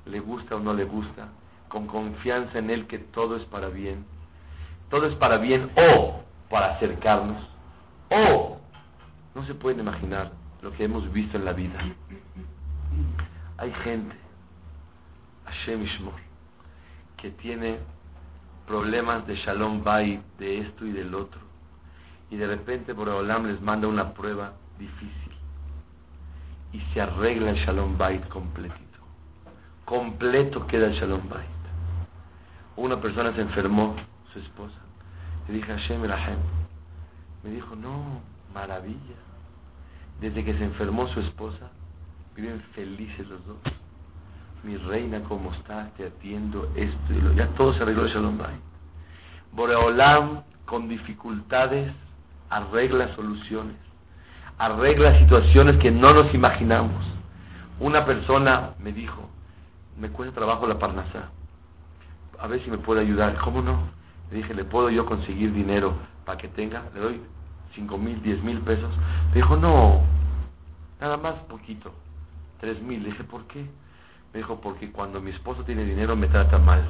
[0.06, 1.28] le gusta o no le gusta,
[1.68, 4.06] con confianza en Él que todo es para bien.
[4.90, 7.56] Todo es para bien o para acercarnos
[8.10, 8.58] o
[9.36, 11.80] no se pueden imaginar lo que hemos visto en la vida.
[13.58, 14.16] Hay gente,
[15.46, 16.14] Hashem Ishmor,
[17.18, 17.80] que tiene
[18.66, 21.40] problemas de Shalom Bay, de esto y del otro.
[22.32, 25.34] Y de repente Boreolam les manda una prueba difícil.
[26.74, 28.82] Y se arregla el Shalom Bait completito.
[29.86, 31.56] Completo queda el Shalom Bait
[32.78, 33.96] una persona se enfermó,
[34.34, 34.76] su esposa.
[35.48, 36.40] Le dije, Hashem Rahem.
[37.44, 38.22] Me dijo, no,
[38.56, 39.18] maravilla.
[40.20, 41.70] Desde que se enfermó su esposa,
[42.36, 43.58] viven felices los dos.
[44.64, 45.94] Mi reina, ¿cómo estás?
[45.96, 47.34] Te atiendo esto y lo.
[47.34, 48.56] Ya todo se arregló Shalom Bay.
[49.52, 51.94] Boreolam, con dificultades,
[52.50, 53.76] arregla soluciones.
[54.58, 57.06] Arregla situaciones que no nos imaginamos.
[57.80, 59.30] Una persona me dijo,
[60.00, 61.30] me cuesta trabajo la parnasa.
[62.40, 63.38] A ver si me puede ayudar.
[63.44, 63.90] ¿Cómo no?
[64.32, 65.94] Le dije, ¿le puedo yo conseguir dinero
[66.26, 66.84] para que tenga?
[66.94, 67.22] Le doy
[67.76, 68.92] cinco mil, diez mil pesos.
[69.30, 70.02] Me dijo, no,
[71.00, 71.92] nada más poquito,
[72.60, 73.04] tres mil.
[73.04, 73.62] Le dije, ¿por qué?
[74.34, 76.84] Me dijo, porque cuando mi esposo tiene dinero me trata mal.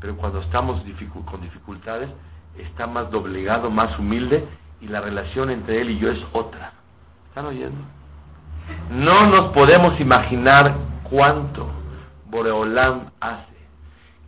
[0.00, 0.82] Pero cuando estamos
[1.24, 2.10] con dificultades,
[2.58, 4.46] está más doblegado, más humilde
[4.80, 6.72] y la relación entre él y yo es otra.
[7.28, 7.80] ¿Están oyendo?
[8.90, 11.68] No nos podemos imaginar cuánto
[12.30, 13.52] Boreolam hace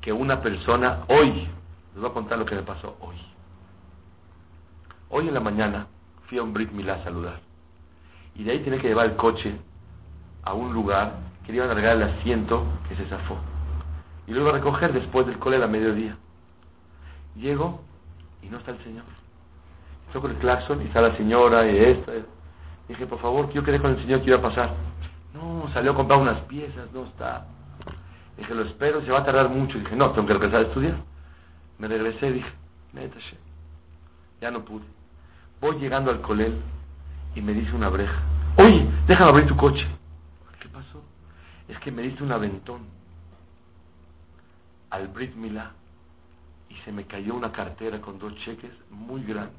[0.01, 1.49] que una persona hoy,
[1.93, 3.17] les voy a contar lo que me pasó hoy.
[5.17, 5.87] Hoy en la mañana
[6.27, 7.39] fui a un Brit Milá a saludar.
[8.35, 9.55] Y de ahí tenía que llevar el coche
[10.43, 11.13] a un lugar
[11.47, 13.37] que le iban a regalar el asiento que se zafó.
[14.27, 16.17] Y lo iba a recoger después del cole a mediodía.
[17.37, 17.81] Llego
[18.43, 19.05] y no está el señor.
[20.13, 22.11] Toco el claxon y está la señora y esta.
[22.89, 24.75] Dije, por favor, yo quedé con el señor que iba a pasar.
[25.33, 27.47] No, salió a comprar unas piezas, no está.
[28.37, 29.79] Dije, lo espero, se va a tardar mucho.
[29.79, 30.97] Dije, no, tengo que regresar a estudiar.
[31.79, 32.53] Me regresé, dije,
[32.93, 33.17] neta,
[34.41, 35.04] ya no pude.
[35.65, 36.61] Voy llegando al colel
[37.35, 38.21] y me dice una breja,
[38.59, 39.87] oye, déjame abrir tu coche.
[40.61, 41.03] ¿Qué pasó?
[41.67, 42.83] Es que me dice un aventón
[44.91, 45.71] al Brit Milá
[46.69, 49.57] y se me cayó una cartera con dos cheques muy grandes.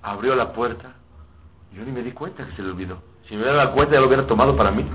[0.00, 0.92] Abrió la puerta,
[1.72, 3.02] yo ni me di cuenta que se le olvidó.
[3.26, 4.88] Si me hubiera dado cuenta ya lo hubiera tomado para mí.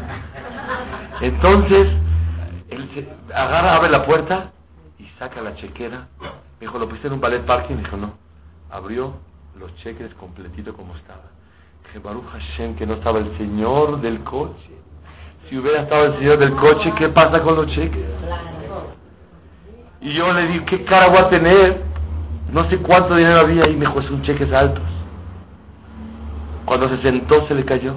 [1.20, 1.90] Entonces,
[2.70, 4.54] él se agarra, abre la puerta
[5.00, 6.08] y saca la chequera.
[6.20, 7.78] Me dijo, ¿lo pusiste en un ballet parking?
[7.78, 8.14] Dijo, no.
[8.70, 9.14] Abrió
[9.60, 11.24] los cheques completito como estaba.
[11.86, 14.72] Dije, Baruch Hashem, que no estaba el señor del coche.
[15.50, 18.06] Si hubiera estado el señor del coche, ¿qué pasa con los cheques?
[20.02, 21.84] Y yo le dije, ¿qué cara voy a tener?
[22.52, 23.76] No sé cuánto dinero había ahí.
[23.76, 24.84] Me dijo, son cheques altos.
[26.66, 27.96] Cuando se sentó, se le cayó.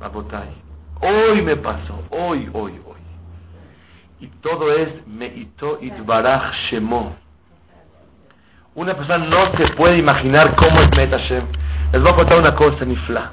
[0.00, 0.52] La botella.
[1.00, 2.89] Hoy me pasó, hoy, hoy, hoy.
[4.20, 7.16] Y todo es Meito Itbarach Shemo.
[8.74, 11.10] Una persona no se puede imaginar cómo es Met
[11.92, 13.32] Les voy a contar una cosa, Nifla.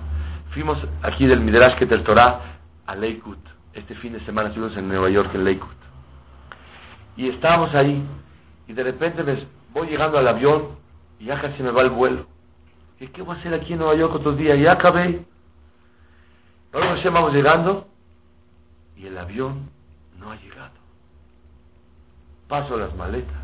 [0.51, 2.39] Fuimos aquí del Midrash del Torah
[2.85, 3.37] a Lakewood.
[3.73, 5.75] Este fin de semana estuvimos en Nueva York, en Lakewood.
[7.17, 8.03] Y estábamos ahí.
[8.67, 10.77] Y de repente me voy llegando al avión
[11.19, 12.25] y ya casi me va el vuelo.
[12.99, 14.57] ¿Y qué voy a hacer aquí en Nueva York otros días?
[14.57, 15.25] Ya acabé.
[16.71, 17.87] Luego vamos llegando
[18.95, 19.69] y el avión
[20.19, 20.76] no ha llegado.
[22.47, 23.35] Paso las maletas.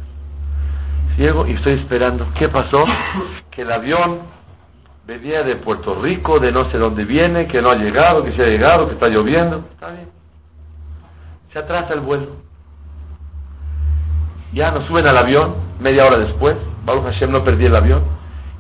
[1.17, 2.27] Llego y estoy esperando.
[2.39, 2.85] ¿Qué pasó?
[3.51, 4.21] Que el avión
[5.05, 8.41] venía de Puerto Rico, de no sé dónde viene, que no ha llegado, que se
[8.41, 9.57] ha llegado, que está lloviendo.
[9.73, 10.09] Está bien.
[11.51, 12.37] Se atrasa el vuelo.
[14.53, 16.55] Ya nos suben al avión, media hora después.
[16.85, 18.03] Baruch Hashem no perdí el avión.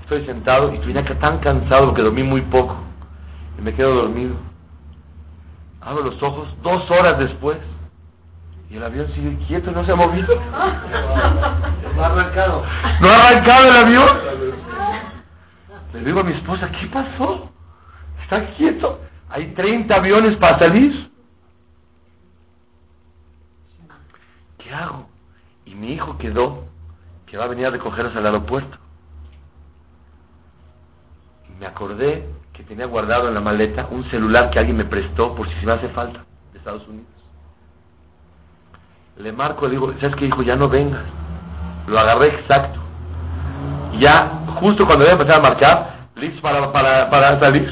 [0.01, 2.75] Estoy sentado y estoy tan cansado porque dormí muy poco.
[3.57, 4.35] Y me quedo dormido.
[5.81, 7.57] Abro los ojos dos horas después.
[8.73, 10.35] Y el avión sigue quieto, no se ha movido.
[11.95, 12.65] No ha arrancado.
[13.01, 14.07] No ha arrancado el avión.
[15.93, 17.51] Le digo a mi esposa, ¿qué pasó?
[18.23, 18.99] Está quieto.
[19.29, 21.11] Hay 30 aviones para salir.
[24.57, 25.07] ¿Qué hago?
[25.65, 26.65] Y mi hijo quedó
[27.27, 28.75] que va a venir a recogernos al aeropuerto.
[31.47, 35.35] Y me acordé que tenía guardado en la maleta un celular que alguien me prestó
[35.35, 37.22] por si me hace falta de Estados Unidos.
[39.17, 40.41] Le marco, le digo, ¿sabes qué, hijo?
[40.41, 41.03] Ya no vengas.
[41.87, 42.79] Lo agarré exacto.
[43.99, 47.69] Ya, justo cuando voy a empezar a marcar, listo para, para, para salir.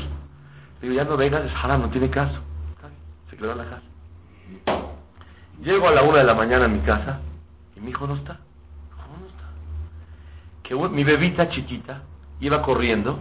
[0.82, 2.40] Le digo, ya no vengas, es no tiene caso.
[3.30, 3.82] Se quedó en la casa.
[5.62, 7.20] Llego a la una de la mañana a mi casa
[7.76, 8.38] y mi hijo no está.
[8.96, 9.46] ¿Cómo no está?
[10.64, 12.02] Que mi bebita chiquita
[12.40, 13.20] iba corriendo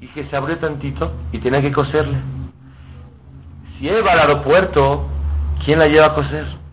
[0.00, 2.18] y que se abrió tantito y tenía que coserle.
[3.78, 5.08] Si él va al aeropuerto,
[5.64, 6.63] ¿quién la lleva a coser?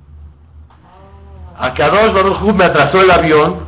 [1.62, 3.60] A Kadosh Baruj me atrasó el avión,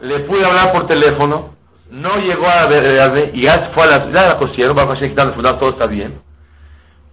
[0.00, 1.54] le pude hablar por teléfono,
[1.90, 5.34] no llegó a verme y ya fue a la, ya la cosieron, va a quitar
[5.34, 6.20] fundado, todo está bien.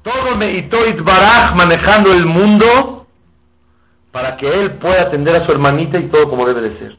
[0.04, 3.08] Todo me Itoit Baraj manejando el mundo
[4.12, 6.98] para que él pueda atender a su hermanita y todo como debe de ser.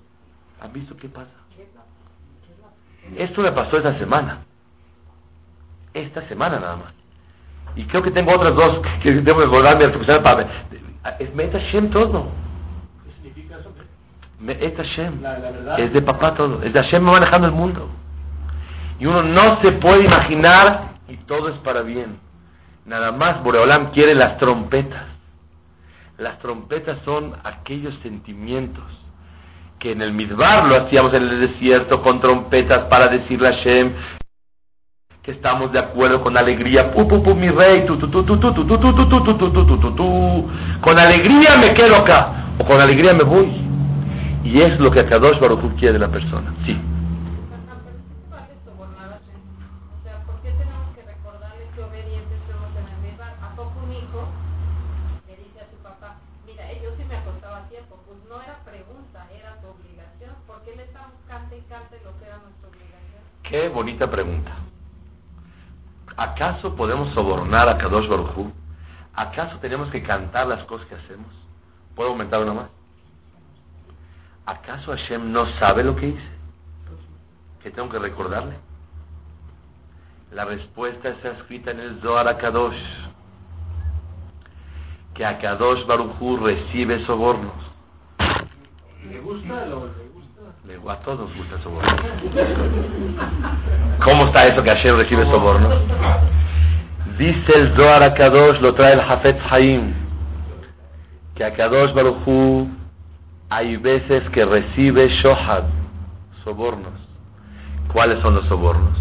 [0.61, 1.30] ¿Han visto qué pasa?
[3.16, 4.38] Esto me pasó esta semana.
[5.95, 6.95] Esta semana nada más.
[7.76, 9.88] Y creo que tengo otras dos que debo recordarme
[10.20, 10.49] para
[11.18, 12.28] Es Meta Hashem todo.
[13.05, 13.72] ¿Qué significa eso?
[14.40, 15.20] Meta Hashem.
[15.78, 16.62] Es de papá todo.
[16.62, 17.88] Es de Hashem manejando el mundo.
[18.99, 22.18] Y uno no se puede imaginar y todo es para bien.
[22.84, 25.05] Nada más Boreolam quiere las trompetas.
[26.18, 28.84] Las trompetas son aquellos sentimientos
[29.78, 33.94] que en el Midbar lo hacíamos en el desierto con trompetas para decirle a Hashem
[35.29, 38.41] que estamos de acuerdo con alegría, pu, pu, pu, mi rey, tu, tu, tu, tu,
[38.41, 40.51] tu, tu, tu, tu, tu, tu, tu, tu, tu, tu, tu,
[40.81, 43.53] con alegría me quedo acá, o con alegría me voy.
[44.43, 46.72] Y es lo que Akadosh Baruch quiere de la persona, sí.
[46.72, 49.37] Ajá, pero sí se vale sobornar a Shem.
[49.93, 53.24] O sea, ¿por qué tenemos que recordarle que obedientes somos en el mismo?
[53.29, 54.33] ¿A poco un hijo
[55.29, 56.16] le dice a su papá,
[56.47, 56.79] mira, eh?
[56.81, 56.97] Pues.
[63.43, 64.53] Qué bonita pregunta.
[66.19, 68.53] ¿Acaso podemos sobornar a Kadosh Baruj Hu?
[69.14, 71.29] ¿Acaso tenemos que cantar las cosas que hacemos?
[71.95, 72.71] ¿Puedo aumentar una más?
[74.45, 76.29] ¿Acaso Hashem no sabe lo que hice?
[77.62, 78.57] ¿Que tengo que recordarle?
[80.33, 82.77] La respuesta está escrita en el Zohar Akadosh.
[85.14, 87.55] Que Akadosh Baruj Hu recibe sobornos.
[89.09, 89.99] ¿Le gusta o le gusta?
[90.03, 90.07] Le-
[90.69, 92.01] A todos nos gusta sobornos.
[94.05, 95.83] ¿Cómo está eso que Hashem recibe sobornos?
[97.16, 99.95] Dice el Zohar Akadosh, lo trae el Hafetz Haim,
[101.35, 102.69] que Akadosh Baruj Hu
[103.49, 105.64] hay veces que recibe shohad,
[106.45, 107.01] sobornos.
[107.93, 108.99] ¿Cuáles son los sobornos?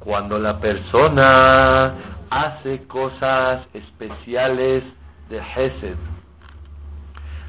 [0.00, 1.94] Cuando la persona
[2.30, 4.82] hace cosas especiales
[5.30, 5.96] de Hesed,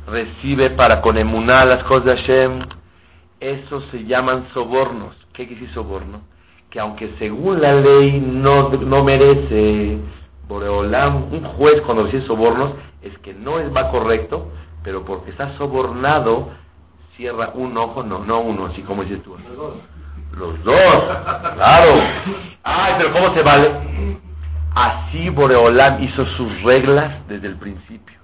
[0.07, 2.59] recibe para con emuná las cosas de Hashem,
[3.51, 5.15] esos se llaman sobornos.
[5.33, 6.21] ¿Qué quiere decir soborno?
[6.69, 9.99] Que aunque según la ley no, no merece
[10.47, 14.51] Boreolam, un juez cuando recibe sobornos, es que no es va correcto,
[14.83, 16.49] pero porque está sobornado,
[17.15, 19.35] cierra un ojo, no, no uno, así como dices tú.
[19.37, 19.75] Los dos.
[20.37, 22.01] Los dos, claro.
[22.63, 23.71] Ay, pero ¿cómo se vale?
[24.73, 28.19] Así Boreolam hizo sus reglas desde el principio.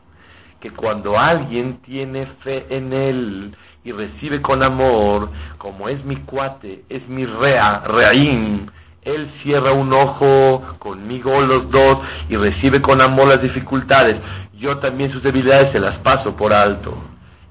[0.60, 6.84] Que cuando alguien tiene fe en él y recibe con amor, como es mi cuate,
[6.90, 8.68] es mi rea, reaim,
[9.04, 14.18] él cierra un ojo conmigo los dos y recibe con amor las dificultades.
[14.54, 16.96] Yo también sus debilidades se las paso por alto.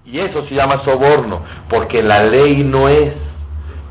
[0.04, 3.14] Y eso se llama soborno, porque la ley no es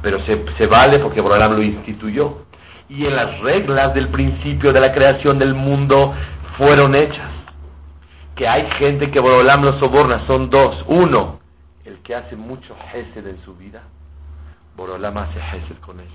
[0.01, 2.39] pero se, se vale porque Borolam lo instituyó.
[2.87, 6.13] Y en las reglas del principio de la creación del mundo
[6.57, 7.29] fueron hechas.
[8.35, 10.83] Que hay gente que Borolam lo soborna, son dos.
[10.87, 11.39] Uno,
[11.85, 13.83] el que hace mucho Hesed en su vida,
[14.75, 16.07] Borolam hace Hesed con él.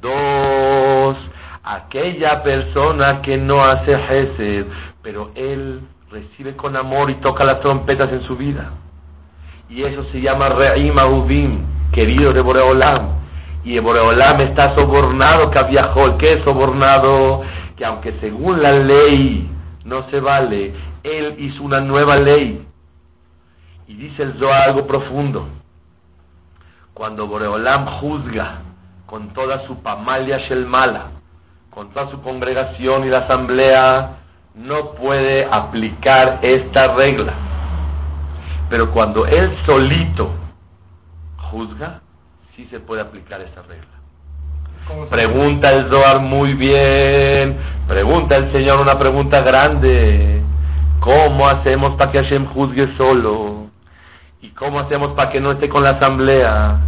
[0.00, 1.16] Dos,
[1.62, 4.66] aquella persona que no hace Hesed,
[5.02, 5.80] pero él
[6.10, 8.72] recibe con amor y toca las trompetas en su vida.
[9.68, 13.16] Y eso se llama Re'im Ahuvim, querido de Boreolam.
[13.64, 16.16] Y Boreolam está sobornado, Kaviahol.
[16.18, 17.42] ¿Qué es sobornado?
[17.76, 19.50] Que aunque según la ley
[19.84, 22.65] no se vale, él hizo una nueva ley.
[23.88, 25.48] Y dice el Zohar algo profundo.
[26.94, 28.58] Cuando Boreolam juzga
[29.06, 31.10] con toda su pamalia shelmala,
[31.70, 34.16] con toda su congregación y la asamblea,
[34.54, 37.34] no puede aplicar esta regla.
[38.70, 40.30] Pero cuando él solito
[41.50, 42.00] juzga,
[42.56, 43.86] sí se puede aplicar esa regla.
[44.88, 50.42] ¿Cómo se- Pregunta el Zohar muy bien, pregunta el Señor una pregunta grande.
[51.00, 53.55] ¿Cómo hacemos para que Hashem juzgue solo?
[54.42, 56.78] ¿Y cómo hacemos para que no esté con la asamblea?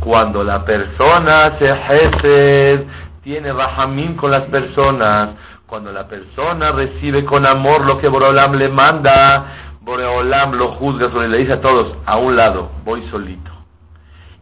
[0.00, 2.86] Cuando la persona hace Hesed,
[3.22, 5.30] tiene Rahamim con las personas,
[5.66, 11.28] cuando la persona recibe con amor lo que Boreolam le manda, Boreolam lo juzga sobre
[11.28, 13.50] le dice a todos, a un lado, voy solito.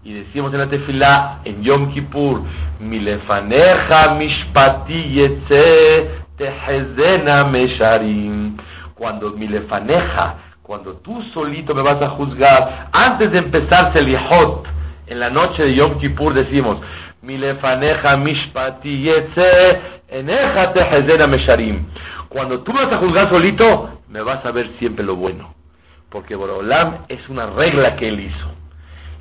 [0.05, 2.41] Y decimos en la tefilá, en Yom Kippur,
[2.79, 8.57] Milefaneja mishpati yetze tehezena mesharim.
[8.95, 10.35] Cuando milefaneja,
[10.67, 14.67] cuando tú solito me vas a juzgar, antes de empezar Selihot,
[15.07, 16.79] en la noche de Yom Kippur decimos,
[17.23, 21.87] Milefaneja mishpati yetze eneja tehezena mesharim.
[22.29, 25.55] Cuando tú me vas a juzgar solito, me vas a ver siempre lo bueno.
[26.11, 28.51] Porque Borolam es una regla que él hizo.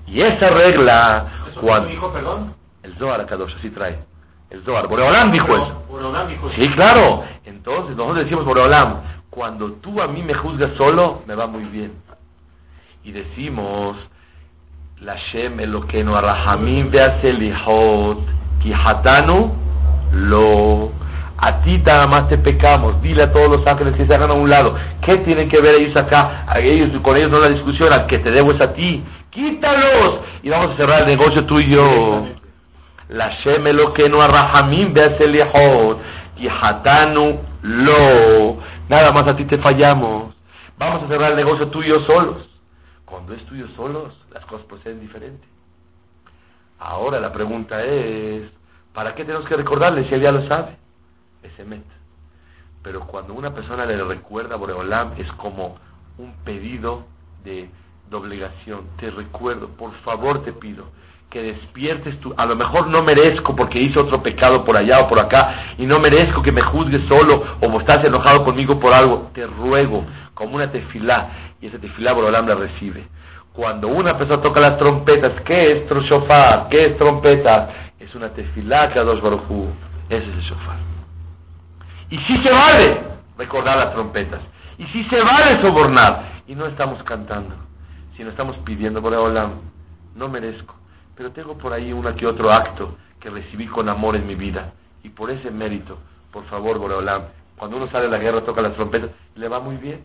[0.07, 1.89] Y esa regla, ¿Eso cuando...
[1.89, 2.55] dijo, perdón?
[2.81, 3.99] El Zohar Kadosh, así trae.
[4.49, 4.87] El Zohar.
[4.87, 5.83] Boreolam dijo eso.
[5.89, 7.23] Boreolam dijo Sí, claro.
[7.45, 9.01] Entonces nosotros decimos Boreolam,
[9.35, 11.91] cuando tú a mí me juzgas solo, me va muy bien.
[13.03, 13.97] Y decimos,
[15.01, 18.19] la Shem Eloqueno Arahamim Beaselihot,
[18.63, 19.53] Kihatanu,
[20.13, 20.91] lo.
[21.37, 23.01] A ti nada más te pecamos.
[23.01, 24.73] Dile a todos los ángeles que se hagan a un lado.
[25.01, 26.45] ¿Qué tienen que ver ellos acá?
[26.47, 27.91] A ellos, con ellos no la discusión.
[27.91, 29.03] Al que te debo es a ti.
[29.31, 30.21] Quítalos.
[30.43, 32.25] Y vamos a cerrar el negocio tú y yo.
[33.09, 35.99] La Shem Eloqueno Arahamim Beaselihot,
[36.37, 38.74] Kihatanu, lo.
[38.89, 40.35] Nada más a ti te fallamos.
[40.77, 42.47] Vamos a cerrar el negocio tú y yo solos.
[43.05, 45.47] Cuando es tuyo solos, las cosas proceden diferente.
[46.79, 48.51] Ahora la pregunta es,
[48.95, 50.77] ¿Para qué tenemos que recordarle si él ya lo sabe?
[51.43, 51.83] Ese met.
[52.81, 55.75] Pero cuando una persona le recuerda a Boreolam es como
[56.17, 57.05] un pedido
[57.43, 57.69] de,
[58.09, 58.87] obligación.
[58.97, 60.85] Te recuerdo, por favor te pido
[61.35, 62.33] que despiertes tú.
[62.37, 65.85] A lo mejor no merezco porque hice otro pecado por allá o por acá y
[65.85, 69.31] no merezco que me juzgues solo o estás enojado conmigo por algo.
[69.33, 73.05] Te ruego, como una tefilá, y esa tefilá Boreolam la recibe.
[73.51, 76.69] Cuando una persona toca las trompetas, ¿qué es shofar?
[76.69, 77.91] ¿Qué es trompeta?
[77.99, 79.67] Es una tefilá que a dos barujú.
[80.07, 80.77] Ese es el shofar.
[82.11, 83.01] Y si se vale
[83.37, 84.39] recordar las trompetas.
[84.77, 86.43] Y si se vale sobornar.
[86.47, 87.55] Y no estamos cantando,
[88.15, 89.55] sino estamos pidiendo por Olam.
[90.15, 90.84] No merezco.
[91.15, 94.73] Pero tengo por ahí una que otro acto que recibí con amor en mi vida.
[95.03, 95.97] Y por ese mérito,
[96.31, 97.23] por favor, Boreolam,
[97.57, 100.03] cuando uno sale a la guerra, toca las trompetas, le va muy bien.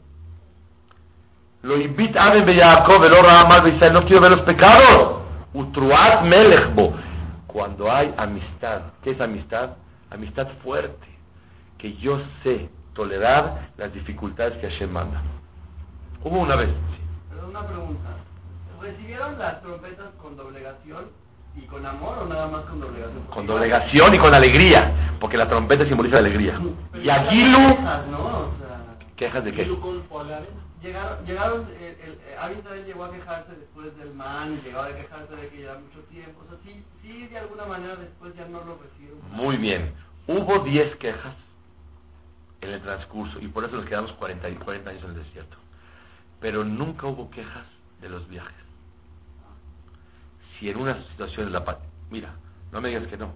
[1.62, 5.22] Lo invita a Jacob, el mal no quiero ver los pecados.
[5.52, 6.94] Utruat melechbo.
[7.46, 9.70] Cuando hay amistad, ¿qué es amistad?
[10.10, 11.06] Amistad fuerte,
[11.76, 15.20] que yo sé tolerar las dificultades que Hashem manda.
[16.22, 16.70] Hubo una vez.
[17.28, 18.08] Pero una pregunta.
[18.80, 21.06] ¿Recibieron las trompetas con doblegación
[21.56, 23.22] y con amor o nada más con doblegación?
[23.26, 26.58] Con doblegación y con alegría, porque la trompeta simboliza alegría.
[26.94, 27.58] y Aguilu.
[27.58, 28.26] Quejas, ¿no?
[28.26, 28.80] O sea,
[29.16, 29.64] ¿Quejas de qué?
[30.82, 32.18] llegaron, llegaron el, el,
[32.52, 35.74] el también llegó a quejarse después del man, y llegó a quejarse de que lleva
[35.78, 36.40] mucho tiempo.
[36.46, 39.18] O sea, sí, sí, de alguna manera después ya no lo recibieron.
[39.30, 39.92] Muy bien.
[40.26, 41.34] Hubo 10 quejas
[42.62, 45.56] en el transcurso y por eso nos quedamos 40, y 40 años en el desierto.
[46.40, 47.66] Pero nunca hubo quejas
[48.00, 48.54] de los viajes.
[50.60, 51.64] Si en una situación la
[52.10, 52.34] mira,
[52.70, 53.32] no me digas que no,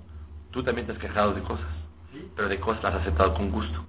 [0.52, 1.66] tú también te has quejado de cosas,
[2.36, 3.84] pero de cosas las has aceptado con gusto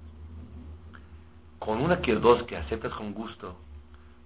[1.66, 3.56] con una que dos que aceptas con gusto,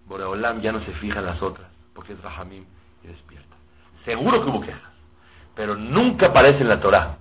[0.07, 2.65] Boreolam ya no se fija en las otras, porque es Rahamim
[3.03, 3.57] y despierta.
[4.05, 4.93] Seguro que hubo quejas,
[5.55, 7.17] pero nunca aparece en la Torah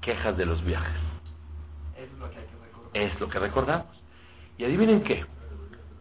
[0.00, 1.00] quejas de los viajes.
[1.96, 2.90] Es lo que hay que recordar.
[2.94, 4.02] Es lo que recordamos.
[4.58, 5.24] Y adivinen qué,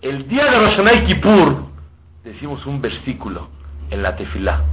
[0.02, 1.66] el día de Rosh Kippur
[2.24, 3.50] decimos un versículo
[3.92, 4.64] en la tefilá.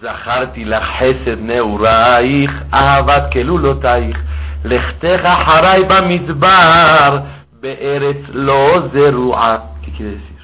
[0.00, 4.16] Zaharti la hesed neuraich, ahavat kelulotaich.
[4.64, 9.76] Lechteja haray bamidbar be'eretz lo zerua.
[9.82, 10.40] ¿Qué quiere decir?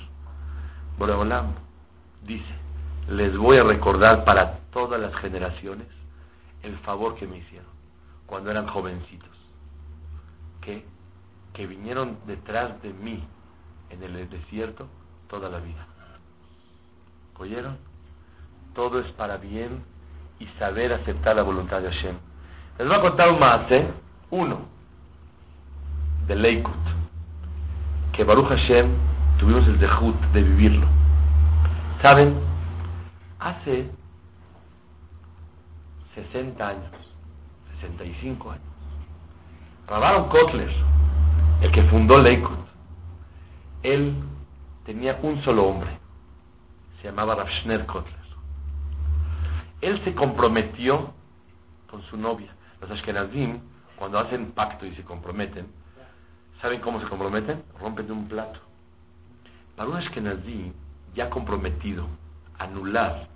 [0.98, 1.54] Boreolam
[2.22, 2.54] dice,
[3.08, 5.86] les voy a recordar para todas las generaciones
[6.62, 7.68] el favor que me hicieron
[8.26, 9.30] cuando eran jovencitos.
[10.60, 10.84] Que,
[11.52, 13.22] que vinieron detrás de mí
[13.90, 14.88] en el desierto
[15.28, 15.86] toda la vida.
[17.38, 17.78] ¿Oyeron?
[18.76, 19.82] Todo es para bien
[20.38, 22.16] y saber aceptar la voluntad de Hashem.
[22.78, 23.90] Les voy a contar un más, ¿eh?
[24.30, 24.66] Uno,
[26.26, 26.74] de Leikut,
[28.12, 28.90] que Baruch Hashem
[29.38, 30.86] tuvimos el dejut de vivirlo.
[32.02, 32.38] ¿Saben?
[33.38, 33.88] Hace
[36.14, 36.90] 60 años,
[37.80, 38.62] 65 años,
[39.88, 40.70] Rabaron Kotler,
[41.62, 42.58] el que fundó Leikut,
[43.82, 44.16] él
[44.84, 45.98] tenía un solo hombre,
[47.00, 48.25] se llamaba Ravshner Kotler.
[49.80, 51.12] Él se comprometió
[51.90, 52.52] con su novia.
[52.80, 53.60] Los Ashkenazim
[53.96, 55.66] cuando hacen pacto y se comprometen,
[56.60, 57.62] ¿saben cómo se comprometen?
[57.80, 58.60] Rompen un plato.
[59.74, 60.72] Para un Ashkenazí
[61.14, 62.06] ya comprometido,
[62.58, 63.26] anular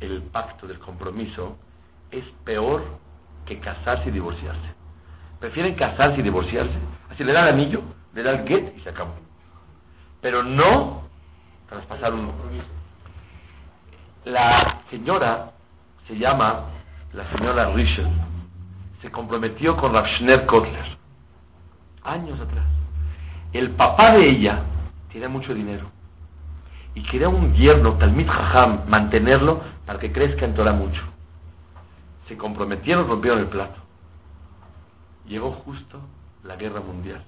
[0.00, 1.56] el pacto del compromiso
[2.10, 2.82] es peor
[3.46, 4.74] que casarse y divorciarse.
[5.38, 6.74] Prefieren casarse y divorciarse.
[7.10, 7.82] Así le da el anillo,
[8.14, 9.14] le da el get y se acabó.
[10.20, 11.02] Pero no
[11.68, 12.79] traspasar un compromiso.
[14.24, 15.52] La señora
[16.06, 16.66] se llama
[17.12, 18.08] la señora Richel
[19.02, 20.98] se comprometió con Rafshner Kotler
[22.02, 22.66] años atrás.
[23.52, 24.62] El papá de ella
[25.10, 25.90] tiene mucho dinero
[26.94, 31.02] y quería un yerno, Talmid Jajam, mantenerlo para que crezca en Torah mucho.
[32.28, 33.80] Se comprometieron, rompieron el plato.
[35.26, 36.00] Llegó justo
[36.44, 37.22] la guerra mundial.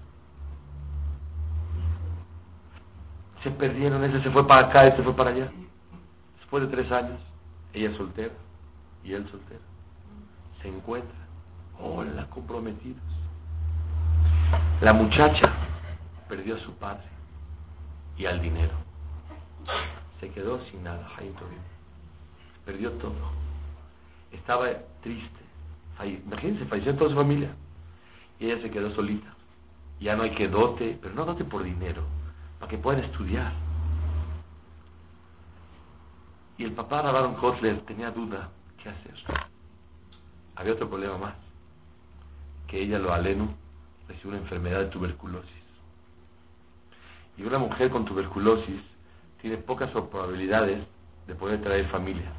[3.42, 5.50] Se perdieron, ese se fue para acá, ese se fue para allá.
[6.52, 7.18] Después de tres años,
[7.72, 8.34] ella soltera
[9.02, 9.62] y él soltero.
[10.60, 11.16] Se encuentra
[11.80, 13.00] Hola, comprometidos.
[14.82, 15.50] La muchacha
[16.28, 17.06] perdió a su padre
[18.18, 18.74] y al dinero.
[20.20, 21.08] Se quedó sin nada,
[22.66, 23.14] Perdió todo.
[24.30, 24.66] Estaba
[25.00, 25.40] triste.
[26.26, 27.54] Imagínense, falleció toda su familia.
[28.38, 29.34] Y ella se quedó solita.
[30.00, 32.02] Ya no hay que dote, pero no dote por dinero,
[32.60, 33.71] para que puedan estudiar.
[36.58, 38.50] Y el papá Rabaron Kotler tenía duda
[38.82, 39.14] qué hacer.
[40.56, 41.34] Había otro problema más
[42.72, 43.52] que ella lo aleno,
[44.08, 45.50] recibe una enfermedad de tuberculosis.
[47.36, 48.80] Y una mujer con tuberculosis
[49.42, 50.80] tiene pocas probabilidades
[51.26, 52.32] de poder traer familia.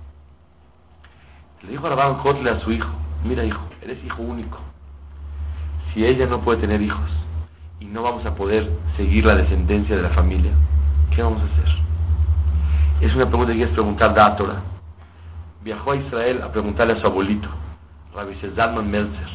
[1.61, 2.89] Le dijo Rabban Kotle a su hijo,
[3.24, 4.57] mira hijo, eres hijo único.
[5.93, 7.11] Si ella no puede tener hijos
[7.80, 10.51] y no vamos a poder seguir la descendencia de la familia,
[11.16, 11.93] ¿qué vamos a hacer?
[13.02, 14.62] Es una pregunta que quieres preguntar Dátora.
[15.62, 17.48] Viajó a Israel a preguntarle a su abuelito,
[18.14, 19.30] Rabbi Zalman Meltzer.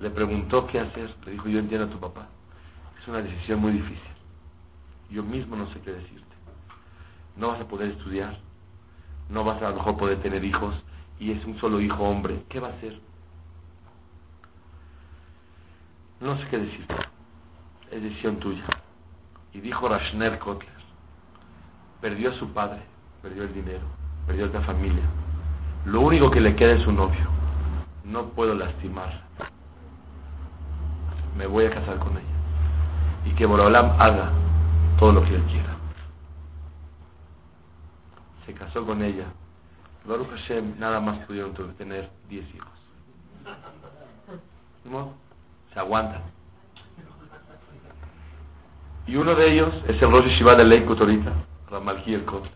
[0.00, 1.14] Le preguntó qué hacer.
[1.24, 2.28] Le dijo, yo entiendo a tu papá.
[3.00, 4.12] Es una decisión muy difícil.
[5.10, 6.36] Yo mismo no sé qué decirte.
[7.36, 8.36] No vas a poder estudiar.
[9.30, 10.74] No vas a, a lo mejor poder tener hijos.
[11.18, 12.42] Y es un solo hijo hombre.
[12.48, 12.98] ¿Qué va a hacer?
[16.20, 16.94] No sé qué decirte.
[17.90, 18.64] Es decisión tuya.
[19.52, 20.75] Y dijo Rashner Kotler.
[22.06, 22.78] Perdió a su padre.
[23.20, 23.82] Perdió el dinero.
[24.28, 25.02] Perdió la familia.
[25.86, 27.26] Lo único que le queda es su novio.
[28.04, 29.22] No puedo lastimarla.
[31.36, 32.22] Me voy a casar con ella.
[33.24, 34.30] Y que Borolam haga
[35.00, 35.76] todo lo que él quiera.
[38.46, 39.24] Se casó con ella.
[40.04, 42.70] Baruch Hashem nada más pudieron tener 10 hijos.
[44.84, 45.12] ¿No?
[45.74, 46.22] Se aguantan.
[49.08, 51.32] Y uno de ellos es el Rosh Shiva de ahorita,
[51.70, 52.52] Ramalji el Kotler.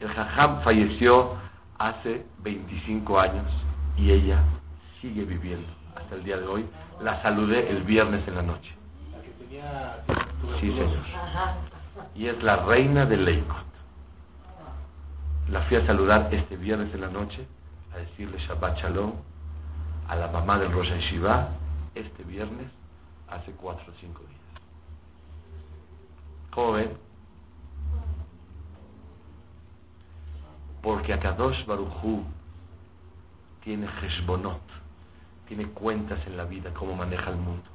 [0.00, 1.36] El Jajam falleció
[1.78, 3.46] hace 25 años
[3.96, 4.42] y ella
[5.00, 6.66] sigue viviendo hasta el día de hoy.
[7.02, 8.74] La saludé el viernes en la noche.
[10.60, 11.04] Sí, señor.
[12.14, 13.70] Y es la reina de Leikot.
[15.48, 17.46] La fui a saludar este viernes en la noche,
[17.92, 19.12] a decirle Shabbat Shalom
[20.08, 21.48] a la mamá del Rosh Shiva
[21.94, 22.66] este viernes
[23.28, 24.40] hace cuatro o cinco días.
[26.50, 27.09] ¿Cómo ven?
[30.82, 32.24] Porque Akadosh Baruchu
[33.62, 34.62] tiene Heshbonot,
[35.46, 37.68] tiene cuentas en la vida, cómo maneja el mundo.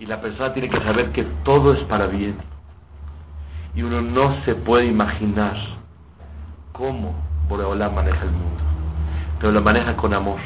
[0.00, 2.38] Y la persona tiene que saber que todo es para bien.
[3.74, 5.56] Y uno no se puede imaginar
[6.72, 7.14] cómo
[7.48, 8.62] Boreola maneja el mundo.
[9.38, 10.40] Pero lo maneja con amor.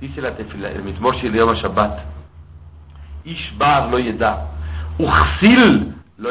[0.00, 2.00] Dice la tefila, el mismo idioma Shabbat.
[3.24, 4.50] Ishbar lo yeda.
[4.98, 6.30] Uchsil lo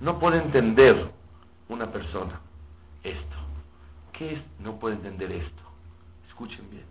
[0.00, 1.10] No puede entender
[1.68, 2.47] una persona
[3.02, 3.36] esto.
[4.12, 4.40] ¿Qué es?
[4.58, 5.62] No puede entender esto.
[6.28, 6.84] Escuchen bien.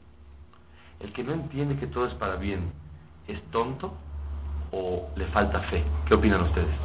[0.99, 2.71] El que no entiende que todo es para bien,
[3.27, 3.93] ¿es tonto
[4.71, 5.83] o le falta fe?
[6.07, 6.75] ¿Qué opinan ustedes?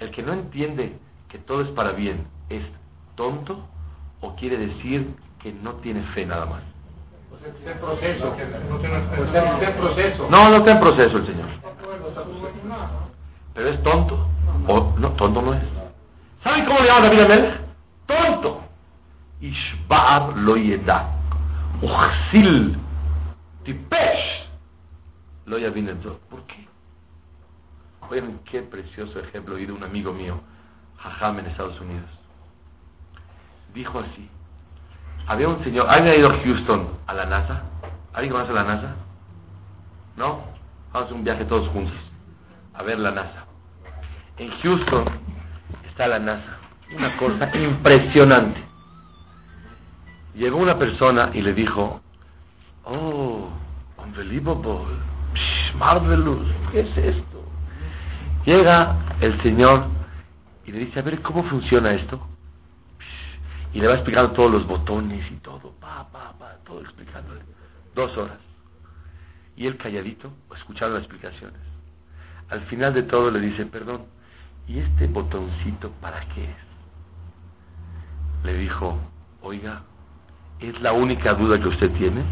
[0.00, 2.64] El que no entiende que todo es para bien, ¿es
[3.16, 3.66] tonto
[4.20, 6.62] o quiere decir que no tiene fe nada más?
[10.30, 11.48] No, no está en proceso el Señor.
[13.54, 14.26] Pero es tonto.
[14.68, 15.81] O, no, tonto no es.
[16.42, 17.60] ¿Saben cómo le llama David Amelech?
[18.06, 18.62] Tonto.
[19.40, 21.08] Ishbar lo yeda.
[21.80, 22.78] Uchsil.
[23.64, 24.48] Tipesh.
[25.46, 25.58] Lo
[26.30, 26.68] ¿Por qué?
[28.10, 30.40] Oigan qué precioso ejemplo oí de un amigo mío,
[30.98, 32.08] Jajam en Estados Unidos.
[33.74, 34.28] Dijo así.
[35.26, 37.62] Había un señor, ¿alguien ha ido a Houston a la NASA?
[38.12, 38.96] ¿Alguien conoce la NASA?
[40.16, 40.42] ¿No?
[40.92, 41.96] Vamos a hacer un viaje todos juntos
[42.74, 43.44] a ver la NASA.
[44.38, 45.04] En Houston
[45.92, 46.58] está la NASA.
[46.96, 48.60] Una cosa impresionante.
[50.34, 52.00] Llegó una persona y le dijo,
[52.84, 53.50] oh,
[53.98, 54.96] unbelievable,
[55.76, 57.44] marvelous, ¿qué es esto?
[58.46, 59.86] Llega el señor
[60.64, 62.26] y le dice, a ver, ¿cómo funciona esto?
[63.74, 67.42] Y le va explicando todos los botones y todo, pa, pa, pa, todo explicándole.
[67.94, 68.38] Dos horas.
[69.56, 71.60] Y él calladito, escuchando las explicaciones.
[72.48, 74.06] Al final de todo le dice, perdón,
[74.66, 76.56] ¿y este botoncito para qué es?
[78.44, 78.98] Le dijo,
[79.42, 79.82] oiga,
[80.60, 82.22] ¿es la única duda que usted tiene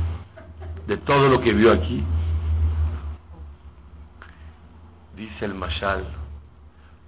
[0.86, 2.04] de todo lo que vio aquí?
[5.16, 6.06] Dice el Mashal,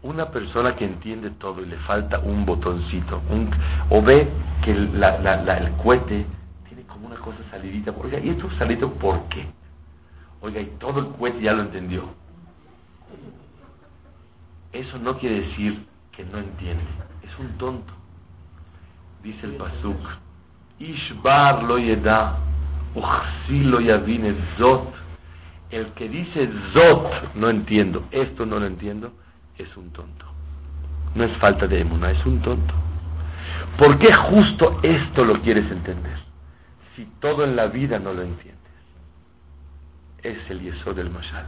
[0.02, 3.50] una persona que entiende todo y le falta un botoncito, un,
[3.90, 4.28] o ve
[4.64, 6.26] que la, la, el cohete
[6.68, 9.46] tiene como una cosa salidita, oiga, ¿y esto salidito por qué?
[10.40, 12.08] Oiga, y todo el cohete ya lo entendió.
[14.72, 16.84] Eso no quiere decir que no entiende,
[17.22, 17.92] es un tonto.
[19.22, 19.98] Dice el Pasuk,
[20.78, 22.38] Ishbar lo yeda,
[23.48, 24.94] lo yavine zot.
[25.70, 29.12] El que dice zot, no entiendo, esto no lo entiendo,
[29.56, 30.26] es un tonto.
[31.14, 32.74] No es falta de emuna, es un tonto.
[33.78, 36.18] ¿Por qué justo esto lo quieres entender?
[36.96, 38.60] Si todo en la vida no lo entiendes.
[40.22, 41.46] Es el yeso del Mashal.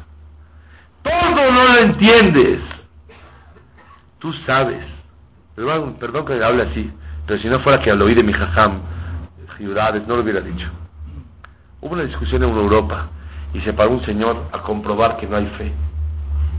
[1.03, 2.61] Todo no lo entiendes.
[4.25, 4.83] Tú sabes.
[5.55, 6.91] Perdón que hable así,
[7.27, 8.81] pero si no fuera que lo oí de mi jajam,
[9.59, 10.67] ciudades, no lo hubiera dicho.
[11.83, 13.11] Hubo una discusión en Europa
[13.53, 15.75] y se paró un señor a comprobar que no hay fe,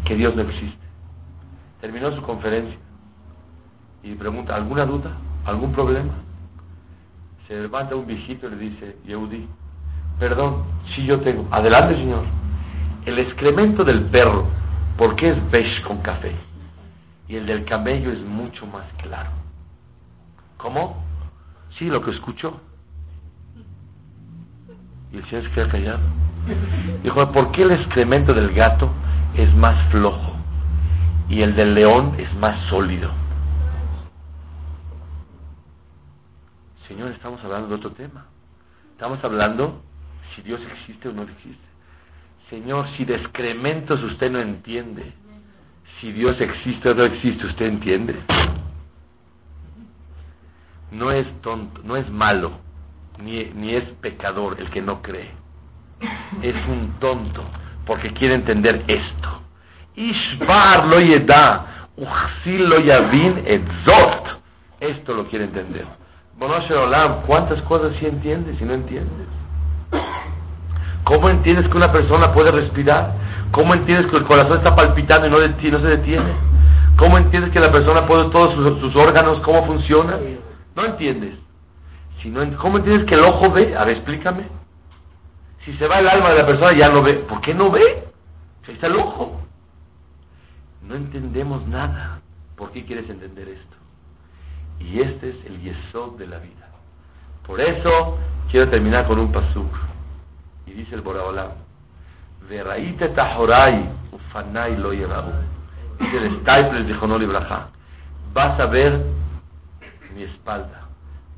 [0.05, 0.86] que Dios no existe.
[1.82, 2.78] Terminó su conferencia
[4.03, 5.18] y pregunta, ¿alguna duda?
[5.45, 6.13] ¿Algún problema?
[7.47, 9.47] Se levanta un viejito y le dice, Yehudi,
[10.20, 11.47] perdón, si yo tengo.
[11.49, 12.26] Adelante, señor.
[13.07, 14.45] El excremento del perro,
[14.99, 16.44] ¿por qué es beige con café?
[17.28, 19.32] Y el del camello es mucho más claro.
[20.57, 21.03] ¿Cómo?
[21.78, 22.61] Sí, lo que escuchó.
[25.11, 25.99] Y el señor se queda callado.
[27.03, 28.91] Dijo, ¿por qué el excremento del gato
[29.36, 30.36] es más flojo
[31.30, 33.11] y el del león es más sólido?
[36.88, 38.26] Señor, estamos hablando de otro tema.
[38.91, 39.82] Estamos hablando
[40.36, 41.65] si Dios existe o no existe.
[42.49, 45.13] Señor, si de excrementos usted no entiende,
[45.99, 48.19] si Dios existe o no existe, ¿usted entiende?
[50.91, 52.51] No es tonto, no es malo,
[53.21, 55.31] ni, ni es pecador el que no cree.
[56.41, 57.43] Es un tonto,
[57.85, 59.41] porque quiere entender esto.
[59.95, 60.97] Ishbar lo
[61.97, 64.41] uchsil lo etzot.
[64.79, 65.85] Esto lo quiere entender.
[67.25, 69.27] ¿cuántas cosas sí entiendes y no entiendes?
[71.05, 73.13] ¿Cómo entiendes que una persona puede respirar?
[73.56, 76.34] ¿Cómo entiendes que el corazón está palpitando y no, no se detiene?
[76.97, 80.20] ¿Cómo entiendes que la persona puede todos sus, órganos, cómo funcionan?
[80.76, 81.36] No entiendes.
[82.58, 83.74] ¿Cómo entiendes que el ojo ve?
[83.78, 84.43] A ver, explícame.
[85.64, 87.14] Si se va el alma de la persona ya no ve.
[87.14, 88.03] ¿Por qué no ve?
[88.66, 89.39] Si está el ojo.
[90.82, 92.20] No entendemos nada.
[92.58, 93.78] ¿Por qué quieres entender esto?
[94.82, 96.68] Y este es el yesod de la vida.
[97.47, 98.18] Por eso
[98.51, 99.72] quiero terminar con un pasuk.
[100.68, 101.64] Y dice el Boraholam,
[102.49, 105.31] Veraite tahorai ufanai lo yerau.
[105.99, 107.69] Dice el Staples de Jonol Ibrahá.
[108.33, 109.03] Vas a ver
[110.13, 110.87] mi espalda,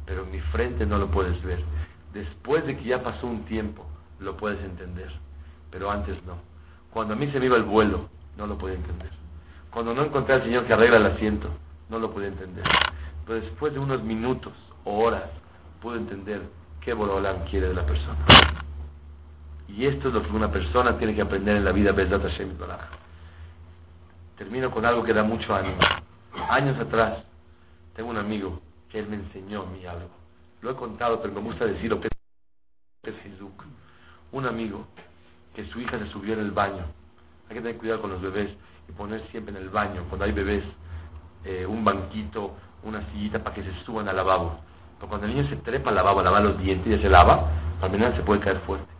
[0.05, 1.63] pero mi frente no lo puedes ver.
[2.13, 3.85] Después de que ya pasó un tiempo,
[4.19, 5.11] lo puedes entender,
[5.71, 6.35] pero antes no.
[6.91, 9.11] Cuando a mí se me iba el vuelo, no lo podía entender.
[9.71, 11.49] Cuando no encontré al Señor que arregla el asiento,
[11.89, 12.63] no lo podía entender.
[13.25, 14.53] Pero después de unos minutos
[14.83, 15.29] o horas,
[15.81, 16.41] pude entender
[16.81, 18.65] qué Borolam quiere de la persona.
[19.67, 22.53] Y esto es lo que una persona tiene que aprender en la vida, Bezat Hashem
[24.37, 25.79] Termino con algo que da mucho ánimo.
[26.49, 27.23] Años atrás,
[27.95, 30.09] tengo un amigo que él me enseñó a mí algo.
[30.61, 31.99] Lo he contado, pero me gusta decirlo.
[34.31, 34.85] Un amigo
[35.55, 36.85] que su hija se subió en el baño.
[37.49, 38.51] Hay que tener cuidado con los bebés
[38.87, 40.63] y poner siempre en el baño, cuando hay bebés,
[41.43, 44.59] eh, un banquito, una sillita para que se suban al lavabo.
[44.97, 47.49] Pero cuando el niño se trepa al lavabo, lava los dientes y se lava,
[47.81, 48.96] al final se puede caer fuerte.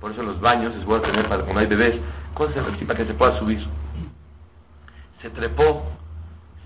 [0.00, 2.00] Por eso los baños es bueno tener para cuando hay bebés,
[2.34, 3.66] cosas así para que se pueda subir.
[5.22, 5.84] Se trepó,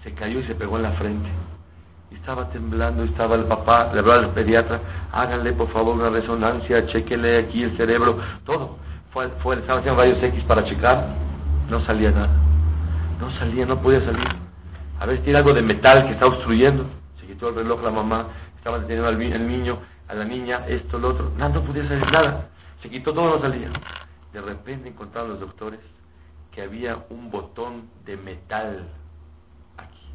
[0.02, 1.28] se cayó y se pegó en la frente.
[2.10, 4.80] Estaba temblando, estaba el papá, le habló al pediatra,
[5.12, 8.78] háganle por favor una resonancia, chequele aquí el cerebro, todo.
[9.12, 11.14] Fue, fue, estaba haciendo rayos X para checar,
[11.68, 12.30] no salía nada.
[13.20, 14.26] No salía, no podía salir.
[14.98, 16.84] A ver, tiene algo de metal que está obstruyendo.
[17.20, 18.26] Se quitó el reloj la mamá,
[18.56, 19.78] estaba deteniendo al el niño,
[20.08, 21.30] a la niña, esto, lo otro.
[21.36, 22.48] Nada, no podía salir nada.
[22.82, 23.70] Se quitó todo, no salía.
[24.32, 25.80] De repente encontraron los doctores
[26.52, 28.88] que había un botón de metal
[29.76, 30.06] aquí.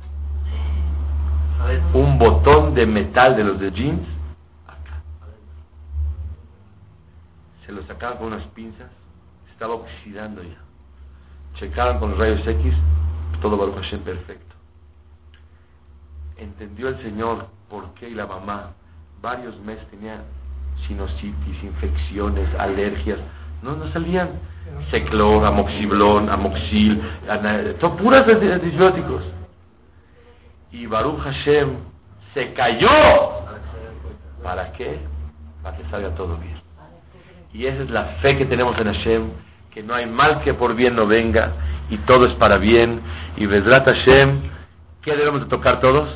[1.94, 4.08] Un botón de metal de los de jeans
[4.68, 5.02] acá.
[7.66, 8.90] Se lo sacaban con unas pinzas,
[9.52, 10.58] estaba oxidando ya.
[11.60, 12.74] Checaron con los rayos X,
[13.42, 14.56] todo Baruch Hashem perfecto.
[16.38, 18.74] Entendió el Señor por qué y la mamá
[19.22, 20.22] varios meses tenía
[20.88, 23.20] sinusitis, infecciones, alergias.
[23.62, 24.30] No, no salían.
[24.92, 27.02] Seclor, amoxiblón, amoxil,
[27.80, 29.24] son puras antibióticos.
[30.72, 31.76] Y Baruch Hashem
[32.34, 32.90] se cayó.
[34.44, 35.00] ¿Para qué?
[35.64, 36.60] Para que salga todo bien.
[37.54, 39.30] Y esa es la fe que tenemos en Hashem,
[39.72, 41.54] que no hay mal que por bien no venga,
[41.90, 43.02] y todo es para bien.
[43.38, 44.42] Y Vedrat Hashem,
[45.02, 46.10] ¿qué debemos de tocar todos?